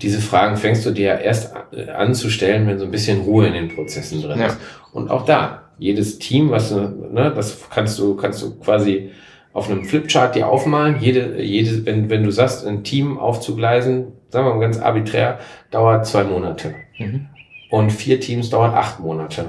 Diese 0.00 0.20
Fragen 0.20 0.56
fängst 0.56 0.86
du 0.86 0.92
dir 0.92 1.18
erst 1.18 1.54
an 1.94 2.14
zu 2.14 2.30
stellen, 2.30 2.66
wenn 2.66 2.78
so 2.78 2.86
ein 2.86 2.90
bisschen 2.90 3.20
Ruhe 3.20 3.46
in 3.46 3.52
den 3.52 3.68
Prozessen 3.68 4.22
drin 4.22 4.40
ist. 4.40 4.56
Und 4.92 5.10
auch 5.10 5.26
da, 5.26 5.70
jedes 5.78 6.18
Team, 6.18 6.50
was 6.50 6.70
ne, 6.70 7.32
das 7.34 7.68
kannst 7.68 7.98
du, 7.98 8.16
kannst 8.16 8.42
du 8.42 8.58
quasi 8.58 9.10
auf 9.52 9.68
einem 9.68 9.84
Flipchart 9.84 10.36
dir 10.36 10.48
aufmalen. 10.48 10.96
Jede, 11.00 11.42
jede, 11.42 11.84
wenn, 11.84 12.08
wenn 12.08 12.24
du 12.24 12.30
sagst, 12.30 12.66
ein 12.66 12.84
Team 12.84 13.18
aufzugleisen, 13.18 14.12
sagen 14.30 14.46
wir 14.46 14.54
mal 14.54 14.60
ganz 14.60 14.78
arbiträr, 14.78 15.38
dauert 15.70 16.06
zwei 16.06 16.24
Monate. 16.24 16.74
Mhm. 16.98 17.26
Und 17.70 17.90
vier 17.90 18.20
Teams 18.20 18.50
dauern 18.50 18.74
acht 18.74 19.00
Monate. 19.00 19.46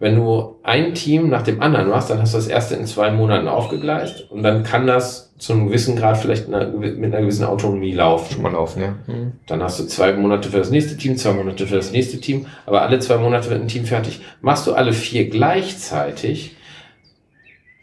Wenn 0.00 0.14
du 0.14 0.56
ein 0.62 0.94
Team 0.94 1.28
nach 1.28 1.42
dem 1.42 1.60
anderen 1.60 1.88
machst, 1.88 2.08
dann 2.08 2.20
hast 2.20 2.32
du 2.32 2.38
das 2.38 2.46
erste 2.46 2.76
in 2.76 2.86
zwei 2.86 3.10
Monaten 3.10 3.48
aufgegleist 3.48 4.30
und 4.30 4.44
dann 4.44 4.62
kann 4.62 4.86
das 4.86 5.34
zu 5.38 5.52
einem 5.52 5.66
gewissen 5.68 5.96
Grad 5.96 6.18
vielleicht 6.18 6.48
mit 6.48 6.56
einer 6.56 7.20
gewissen 7.20 7.44
Autonomie 7.44 7.92
laufen. 7.92 8.34
Schon 8.34 8.42
mal 8.42 8.52
laufen, 8.52 8.82
ja. 8.82 8.94
Mhm. 9.06 9.32
Dann 9.46 9.62
hast 9.62 9.80
du 9.80 9.84
zwei 9.86 10.12
Monate 10.12 10.50
für 10.50 10.58
das 10.58 10.70
nächste 10.70 10.96
Team, 10.96 11.16
zwei 11.16 11.32
Monate 11.32 11.66
für 11.66 11.76
das 11.76 11.90
nächste 11.90 12.20
Team, 12.20 12.46
aber 12.66 12.82
alle 12.82 13.00
zwei 13.00 13.18
Monate 13.18 13.50
wird 13.50 13.60
ein 13.60 13.68
Team 13.68 13.84
fertig. 13.84 14.20
Machst 14.40 14.66
du 14.66 14.74
alle 14.74 14.92
vier 14.92 15.28
gleichzeitig, 15.28 16.56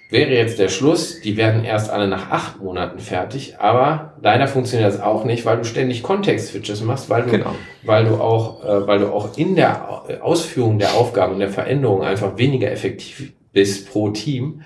wäre 0.09 0.31
jetzt 0.31 0.59
der 0.59 0.69
Schluss, 0.69 1.21
die 1.21 1.35
werden 1.35 1.63
erst 1.63 1.89
alle 1.89 2.07
nach 2.07 2.29
acht 2.29 2.61
Monaten 2.61 2.99
fertig, 2.99 3.55
aber 3.59 4.13
leider 4.21 4.47
funktioniert 4.47 4.93
das 4.93 5.01
auch 5.01 5.25
nicht, 5.25 5.45
weil 5.45 5.57
du 5.57 5.65
ständig 5.65 6.03
Kontext-Switches 6.03 6.81
machst, 6.83 7.09
weil 7.09 7.23
du, 7.23 7.31
genau. 7.31 7.55
weil 7.83 8.05
du 8.05 8.15
auch, 8.15 8.63
äh, 8.63 8.87
weil 8.87 8.99
du 8.99 9.07
auch 9.07 9.37
in 9.37 9.55
der 9.55 10.03
Ausführung 10.21 10.77
der 10.77 10.93
Aufgaben 10.93 11.33
und 11.33 11.39
der 11.39 11.49
Veränderung 11.49 12.03
einfach 12.03 12.37
weniger 12.37 12.71
effektiv 12.71 13.33
bist 13.51 13.89
pro 13.89 14.09
Team. 14.09 14.61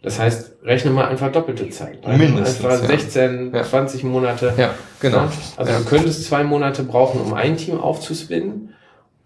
Das 0.00 0.18
heißt, 0.18 0.58
rechne 0.62 0.92
mal 0.92 1.08
einfach 1.08 1.30
doppelte 1.32 1.68
Zeit. 1.70 2.06
Mindestens. 2.06 2.64
Einfach 2.64 2.86
16, 2.86 3.52
ja. 3.52 3.64
20 3.64 4.04
Monate. 4.04 4.54
Ja, 4.56 4.74
genau. 5.00 5.28
Also 5.56 5.72
ja. 5.72 5.78
du 5.78 5.84
könntest 5.84 6.24
zwei 6.24 6.44
Monate 6.44 6.84
brauchen, 6.84 7.20
um 7.20 7.34
ein 7.34 7.56
Team 7.56 7.78
aufzuspinnen 7.80 8.74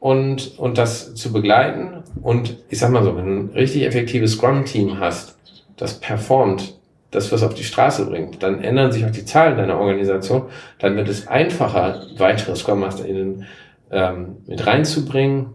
und, 0.00 0.58
und 0.58 0.78
das 0.78 1.14
zu 1.14 1.32
begleiten. 1.32 2.02
Und 2.22 2.56
ich 2.70 2.78
sag 2.78 2.90
mal 2.90 3.04
so, 3.04 3.16
wenn 3.16 3.26
du 3.26 3.32
ein 3.32 3.50
richtig 3.54 3.84
effektives 3.84 4.32
Scrum-Team 4.32 4.98
hast, 4.98 5.36
das 5.76 6.00
performt, 6.00 6.78
das 7.10 7.30
was 7.30 7.42
auf 7.42 7.54
die 7.54 7.64
Straße 7.64 8.06
bringt, 8.06 8.42
dann 8.42 8.62
ändern 8.62 8.90
sich 8.90 9.04
auch 9.04 9.10
die 9.10 9.24
Zahlen 9.24 9.56
deiner 9.56 9.78
Organisation, 9.78 10.44
dann 10.78 10.96
wird 10.96 11.08
es 11.08 11.28
einfacher, 11.28 12.06
weitere 12.16 12.56
Scrum 12.56 12.80
MasterInnen 12.80 13.46
ähm, 13.90 14.36
mit 14.46 14.66
reinzubringen. 14.66 15.54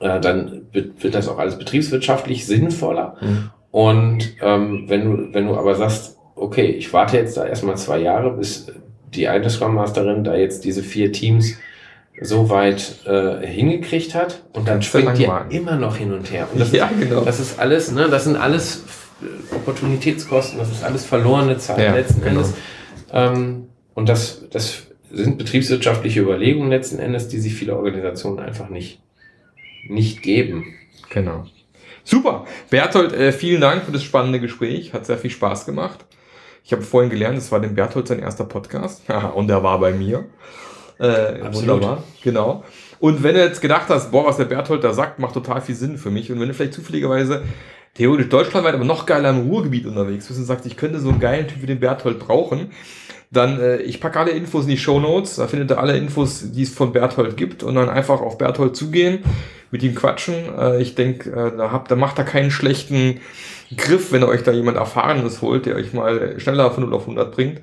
Äh, 0.00 0.20
dann 0.20 0.62
wird, 0.72 1.02
wird 1.02 1.14
das 1.14 1.28
auch 1.28 1.38
alles 1.38 1.56
betriebswirtschaftlich 1.58 2.46
sinnvoller. 2.46 3.16
Mhm. 3.20 3.50
Und 3.70 4.36
ähm, 4.42 4.84
wenn 4.88 5.04
du, 5.04 5.34
wenn 5.34 5.46
du 5.46 5.56
aber 5.56 5.76
sagst, 5.76 6.18
okay, 6.34 6.66
ich 6.66 6.92
warte 6.92 7.16
jetzt 7.16 7.36
da 7.36 7.46
erstmal 7.46 7.76
zwei 7.76 7.98
Jahre, 7.98 8.32
bis 8.32 8.66
die 9.14 9.28
eine 9.28 9.48
Scrum 9.48 9.74
Masterin 9.74 10.24
da 10.24 10.34
jetzt 10.34 10.64
diese 10.64 10.82
vier 10.82 11.12
Teams 11.12 11.56
so 12.20 12.50
weit 12.50 13.06
äh, 13.06 13.46
hingekriegt 13.46 14.14
hat 14.14 14.42
und 14.52 14.68
dann 14.68 14.82
springt 14.82 15.18
die 15.18 15.28
immer 15.56 15.76
noch 15.76 15.96
hin 15.96 16.12
und 16.12 16.30
her. 16.30 16.48
Und 16.52 16.60
das, 16.60 16.72
ja, 16.72 16.90
genau. 16.98 17.22
das 17.22 17.40
ist 17.40 17.58
alles, 17.58 17.90
ne, 17.92 18.08
das 18.08 18.24
sind 18.24 18.36
alles 18.36 18.84
Opportunitätskosten, 19.50 20.58
das 20.58 20.70
ist 20.70 20.84
alles 20.84 21.04
verlorene 21.04 21.58
Zeit 21.58 21.78
ja, 21.78 21.94
letzten 21.94 22.22
genau. 22.22 22.40
Endes. 22.40 22.54
Ähm, 23.12 23.68
und 23.94 24.08
das, 24.08 24.48
das 24.50 24.86
sind 25.10 25.38
betriebswirtschaftliche 25.38 26.20
Überlegungen 26.20 26.70
letzten 26.70 26.98
Endes, 26.98 27.28
die 27.28 27.38
sich 27.38 27.54
viele 27.54 27.76
Organisationen 27.76 28.38
einfach 28.38 28.68
nicht, 28.68 29.00
nicht 29.88 30.22
geben. 30.22 30.74
Genau. 31.10 31.44
Super. 32.04 32.46
Berthold, 32.70 33.12
äh, 33.12 33.32
vielen 33.32 33.60
Dank 33.60 33.84
für 33.84 33.92
das 33.92 34.02
spannende 34.02 34.40
Gespräch. 34.40 34.92
Hat 34.92 35.06
sehr 35.06 35.18
viel 35.18 35.30
Spaß 35.30 35.66
gemacht. 35.66 36.04
Ich 36.64 36.72
habe 36.72 36.82
vorhin 36.82 37.10
gelernt, 37.10 37.38
es 37.38 37.52
war 37.52 37.60
dem 37.60 37.74
Berthold 37.74 38.08
sein 38.08 38.18
erster 38.18 38.44
Podcast. 38.44 39.02
und 39.34 39.50
er 39.50 39.62
war 39.62 39.78
bei 39.78 39.92
mir. 39.92 40.24
Äh, 40.98 41.52
wunderbar. 41.52 42.02
Genau. 42.22 42.64
Und 42.98 43.22
wenn 43.22 43.34
du 43.34 43.42
jetzt 43.42 43.60
gedacht 43.60 43.88
hast, 43.88 44.12
boah, 44.12 44.26
was 44.26 44.36
der 44.36 44.44
Berthold 44.44 44.84
da 44.84 44.92
sagt, 44.92 45.18
macht 45.18 45.34
total 45.34 45.60
viel 45.60 45.74
Sinn 45.74 45.98
für 45.98 46.10
mich. 46.10 46.30
Und 46.30 46.40
wenn 46.40 46.48
du 46.48 46.54
vielleicht 46.54 46.74
zufälligerweise 46.74 47.42
theoretisch 47.94 48.28
deutschlandweit, 48.28 48.74
aber 48.74 48.84
noch 48.84 49.06
geiler 49.06 49.30
im 49.30 49.48
Ruhrgebiet 49.48 49.86
unterwegs 49.86 50.26
bist 50.26 50.38
und 50.38 50.46
sagst, 50.46 50.66
ich 50.66 50.76
könnte 50.76 51.00
so 51.00 51.10
einen 51.10 51.20
geilen 51.20 51.48
Typ 51.48 51.62
wie 51.62 51.66
den 51.66 51.80
Berthold 51.80 52.18
brauchen, 52.18 52.70
dann 53.30 53.58
äh, 53.60 53.78
ich 53.78 54.00
packe 54.00 54.20
alle 54.20 54.30
Infos 54.32 54.64
in 54.64 54.70
die 54.70 54.78
Show 54.78 55.00
Notes, 55.00 55.36
da 55.36 55.46
findet 55.46 55.70
ihr 55.70 55.78
alle 55.78 55.96
Infos, 55.96 56.52
die 56.52 56.62
es 56.62 56.74
von 56.74 56.92
Berthold 56.92 57.36
gibt 57.36 57.62
und 57.62 57.74
dann 57.74 57.88
einfach 57.88 58.20
auf 58.20 58.38
Berthold 58.38 58.76
zugehen, 58.76 59.20
mit 59.70 59.82
ihm 59.82 59.94
quatschen. 59.94 60.34
Äh, 60.58 60.82
ich 60.82 60.94
denke, 60.94 61.30
äh, 61.30 61.56
da 61.56 61.72
habt, 61.72 61.90
da 61.90 61.96
macht 61.96 62.18
er 62.18 62.24
keinen 62.24 62.50
schlechten 62.50 63.20
Griff, 63.76 64.12
wenn 64.12 64.22
ihr 64.22 64.28
euch 64.28 64.42
da 64.42 64.52
jemand 64.52 64.76
Erfahrenes 64.76 65.40
holt, 65.40 65.64
der 65.64 65.76
euch 65.76 65.94
mal 65.94 66.38
schneller 66.38 66.70
von 66.70 66.84
0 66.84 66.94
auf 66.94 67.02
100 67.02 67.34
bringt. 67.34 67.60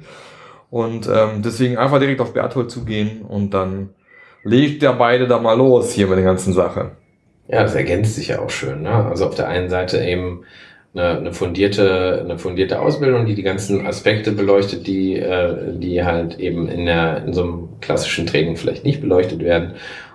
Und 0.72 1.08
ähm, 1.08 1.42
deswegen 1.44 1.78
einfach 1.78 2.00
direkt 2.00 2.22
auf 2.22 2.34
Berthold 2.34 2.70
zugehen 2.70 3.24
und 3.24 3.54
dann 3.54 3.90
legt 4.44 4.82
der 4.82 4.94
beide 4.94 5.28
da 5.28 5.40
mal 5.40 5.58
los 5.58 5.92
hier 5.92 6.08
mit 6.08 6.18
der 6.18 6.26
ganzen 6.26 6.54
Sache. 6.54 6.92
Ja, 7.50 7.64
das 7.64 7.74
ergänzt 7.74 8.16
sich 8.16 8.30
ja 8.30 8.40
auch 8.40 8.52
schön. 8.52 8.84
Ne? 8.84 8.92
Also 8.92 9.26
auf 9.26 9.36
der 9.36 9.48
einen 9.48 9.70
Seite 9.70 10.04
eben 10.04 10.44
eine, 10.94 11.18
eine 11.18 11.34
fundierte, 11.34 12.22
eine 12.24 12.38
fundierte 12.38 12.80
Ausbildung, 12.80 13.26
die 13.26 13.34
die 13.34 13.44
ganzen 13.44 13.86
Aspekte 13.88 14.32
beleuchtet, 14.32 14.86
die, 14.86 15.18
äh, 15.18 15.78
die 15.78 16.04
halt 16.04 16.40
eben 16.40 16.68
in 16.70 16.86
der, 16.86 17.26
in 17.26 17.34
so 17.34 17.44
einem 17.44 17.70
klassischen 17.82 18.28
Training 18.28 18.56
vielleicht 18.56 18.86
nicht 18.86 19.02
beleuchtet 19.02 19.44
werden. 19.44 19.74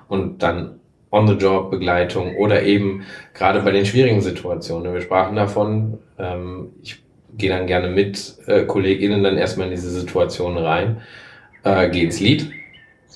Und 0.09 0.43
dann 0.43 0.81
On-the-Job-Begleitung 1.11 2.37
oder 2.37 2.63
eben 2.63 3.05
gerade 3.35 3.61
bei 3.61 3.71
den 3.71 3.87
schwierigen 3.87 4.21
Situationen. 4.21 4.93
Wir 4.93 5.01
sprachen 5.01 5.37
davon, 5.37 5.99
ähm, 6.19 6.71
ich 6.83 7.03
gehe 7.37 7.51
dann 7.51 7.67
gerne 7.67 7.89
mit 7.89 8.37
äh, 8.47 8.63
KollegInnen 8.63 9.23
dann 9.23 9.39
erstmal 9.39 9.69
in 9.69 9.73
diese 9.73 9.91
Situation 9.91 10.57
rein, 10.57 11.03
äh, 11.65 11.89
gehe 11.91 12.05
ins 12.05 12.21
Lied. 12.21 12.51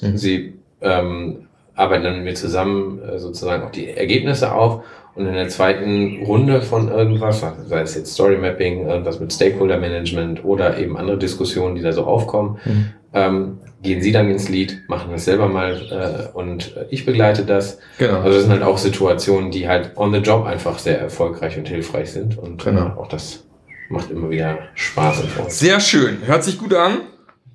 Mhm. 0.00 0.16
Sie 0.16 0.54
ähm, 0.80 1.47
arbeiten 1.78 2.04
dann 2.04 2.16
mit 2.16 2.24
mir 2.24 2.34
zusammen 2.34 3.00
äh, 3.02 3.18
sozusagen 3.18 3.62
auch 3.62 3.70
die 3.70 3.88
Ergebnisse 3.88 4.52
auf 4.52 4.82
Und 5.14 5.26
in 5.26 5.34
der 5.34 5.48
zweiten 5.48 6.24
Runde 6.24 6.60
von 6.62 6.88
irgendwas, 6.88 7.44
sei 7.66 7.80
es 7.80 7.94
jetzt 7.94 8.14
Story 8.14 8.36
Mapping, 8.36 8.86
irgendwas 8.86 9.20
mit 9.20 9.32
Stakeholder 9.32 9.78
Management 9.78 10.44
oder 10.44 10.78
eben 10.78 10.96
andere 10.96 11.18
Diskussionen, 11.18 11.74
die 11.76 11.82
da 11.82 11.92
so 11.92 12.04
aufkommen, 12.04 12.58
mhm. 12.64 12.86
ähm, 13.14 13.58
gehen 13.82 14.02
Sie 14.02 14.10
dann 14.10 14.28
ins 14.28 14.48
Lead, 14.48 14.82
machen 14.88 15.10
das 15.12 15.24
selber 15.24 15.48
mal 15.48 16.30
äh, 16.32 16.36
und 16.36 16.74
ich 16.90 17.06
begleite 17.06 17.44
das. 17.44 17.78
Genau. 17.98 18.18
Also 18.18 18.30
das 18.30 18.42
sind 18.42 18.52
halt 18.52 18.62
auch 18.62 18.78
Situationen, 18.78 19.50
die 19.50 19.68
halt 19.68 19.96
on 19.96 20.12
the 20.12 20.18
job 20.18 20.44
einfach 20.46 20.78
sehr 20.78 21.00
erfolgreich 21.00 21.56
und 21.56 21.68
hilfreich 21.68 22.10
sind 22.10 22.36
und 22.38 22.64
genau. 22.64 22.86
äh, 22.86 22.90
auch 22.98 23.08
das 23.08 23.44
macht 23.88 24.10
immer 24.10 24.30
wieder 24.30 24.58
Spaß. 24.74 25.22
Sehr 25.48 25.80
schön, 25.80 26.18
hört 26.26 26.42
sich 26.42 26.58
gut 26.58 26.74
an. 26.74 27.02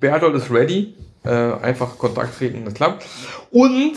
Bertolt 0.00 0.34
ist 0.34 0.50
ready. 0.50 0.94
Äh, 1.24 1.30
einfach 1.62 1.96
Kontakt 1.96 2.36
treten, 2.38 2.66
das 2.66 2.74
klappt. 2.74 3.06
Und 3.50 3.94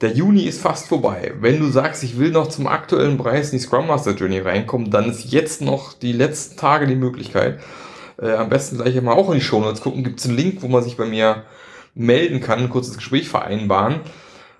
der 0.00 0.12
Juni 0.12 0.42
ist 0.42 0.60
fast 0.60 0.88
vorbei. 0.88 1.32
Wenn 1.40 1.60
du 1.60 1.68
sagst, 1.68 2.02
ich 2.02 2.18
will 2.18 2.30
noch 2.30 2.48
zum 2.48 2.66
aktuellen 2.66 3.16
Preis 3.16 3.52
in 3.52 3.58
die 3.58 3.64
Scrum 3.64 3.86
Master 3.86 4.12
Journey 4.12 4.38
reinkommen, 4.38 4.90
dann 4.90 5.10
ist 5.10 5.32
jetzt 5.32 5.60
noch 5.60 5.92
die 5.92 6.12
letzten 6.12 6.56
Tage 6.56 6.86
die 6.86 6.96
Möglichkeit. 6.96 7.60
Äh, 8.20 8.32
am 8.32 8.48
besten 8.48 8.78
gleich 8.78 9.00
mal 9.00 9.12
auch 9.12 9.28
in 9.28 9.36
die 9.36 9.44
Show 9.44 9.60
Notes 9.60 9.80
gucken. 9.80 10.04
Gibt 10.04 10.20
es 10.20 10.26
einen 10.26 10.36
Link, 10.36 10.62
wo 10.62 10.68
man 10.68 10.82
sich 10.82 10.96
bei 10.96 11.06
mir 11.06 11.44
melden 11.94 12.40
kann, 12.40 12.60
ein 12.60 12.70
kurzes 12.70 12.96
Gespräch 12.96 13.28
vereinbaren. 13.28 14.00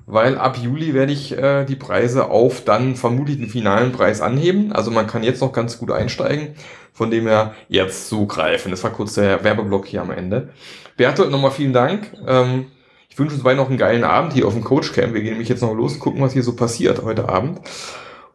Weil 0.06 0.36
ab 0.36 0.58
Juli 0.58 0.92
werde 0.92 1.12
ich 1.12 1.36
äh, 1.36 1.64
die 1.64 1.76
Preise 1.76 2.30
auf 2.30 2.62
dann 2.62 2.94
vermutlich 2.94 3.38
den 3.38 3.48
finalen 3.48 3.90
Preis 3.90 4.20
anheben. 4.20 4.72
Also 4.72 4.90
man 4.90 5.06
kann 5.06 5.22
jetzt 5.22 5.40
noch 5.40 5.52
ganz 5.52 5.78
gut 5.78 5.90
einsteigen. 5.90 6.54
Von 6.92 7.10
dem 7.10 7.26
her 7.26 7.54
jetzt 7.68 8.08
zugreifen. 8.08 8.70
Das 8.70 8.84
war 8.84 8.92
kurz 8.92 9.14
der 9.14 9.42
Werbeblock 9.42 9.86
hier 9.86 10.02
am 10.02 10.10
Ende. 10.10 10.50
Bertolt, 10.96 11.30
nochmal 11.30 11.50
vielen 11.50 11.72
Dank. 11.72 12.12
Ähm, 12.26 12.66
ich 13.14 13.20
wünsche 13.20 13.36
uns 13.36 13.44
beiden 13.44 13.58
noch 13.58 13.68
einen 13.68 13.78
geilen 13.78 14.02
Abend 14.02 14.32
hier 14.32 14.44
auf 14.44 14.54
dem 14.54 14.64
Coach 14.64 14.92
Camp. 14.92 15.14
Wir 15.14 15.20
gehen 15.20 15.34
nämlich 15.34 15.48
jetzt 15.48 15.62
noch 15.62 15.72
los, 15.72 16.00
gucken, 16.00 16.20
was 16.20 16.32
hier 16.32 16.42
so 16.42 16.56
passiert 16.56 17.00
heute 17.04 17.28
Abend. 17.28 17.60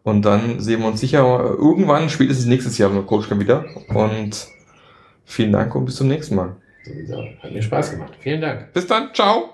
Und 0.03 0.23
dann 0.23 0.61
sehen 0.61 0.79
wir 0.79 0.87
uns 0.87 1.01
sicher 1.01 1.21
irgendwann, 1.59 2.09
spätestens 2.09 2.45
nächstes 2.45 2.77
Jahr 2.77 2.89
mit 2.89 3.05
Coach 3.05 3.27
Camp 3.27 3.41
wieder. 3.41 3.65
Und 3.89 4.47
vielen 5.25 5.51
Dank 5.51 5.75
und 5.75 5.83
bis 5.83 5.97
zum 5.97 6.07
nächsten 6.07 6.35
Mal. 6.35 6.55
Hat 7.43 7.51
mir 7.51 7.61
Spaß 7.61 7.91
gemacht. 7.91 8.13
Vielen 8.21 8.39
Dank. 8.39 8.71
Bis 8.71 8.87
dann. 8.87 9.09
Ciao. 9.13 9.49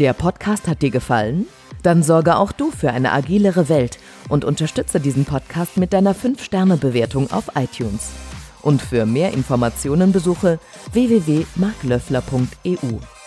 Der 0.00 0.12
Podcast 0.12 0.66
hat 0.66 0.82
dir 0.82 0.90
gefallen? 0.90 1.46
Dann 1.84 2.02
sorge 2.02 2.38
auch 2.38 2.50
du 2.50 2.72
für 2.72 2.90
eine 2.90 3.12
agilere 3.12 3.68
Welt 3.68 4.00
und 4.28 4.44
unterstütze 4.44 4.98
diesen 4.98 5.24
Podcast 5.24 5.76
mit 5.76 5.92
deiner 5.92 6.16
5-Sterne-Bewertung 6.16 7.30
auf 7.30 7.52
iTunes. 7.54 8.10
Und 8.62 8.82
für 8.82 9.06
mehr 9.06 9.32
Informationen 9.32 10.10
besuche 10.10 10.58
www.marklöffler.eu. 10.92 12.98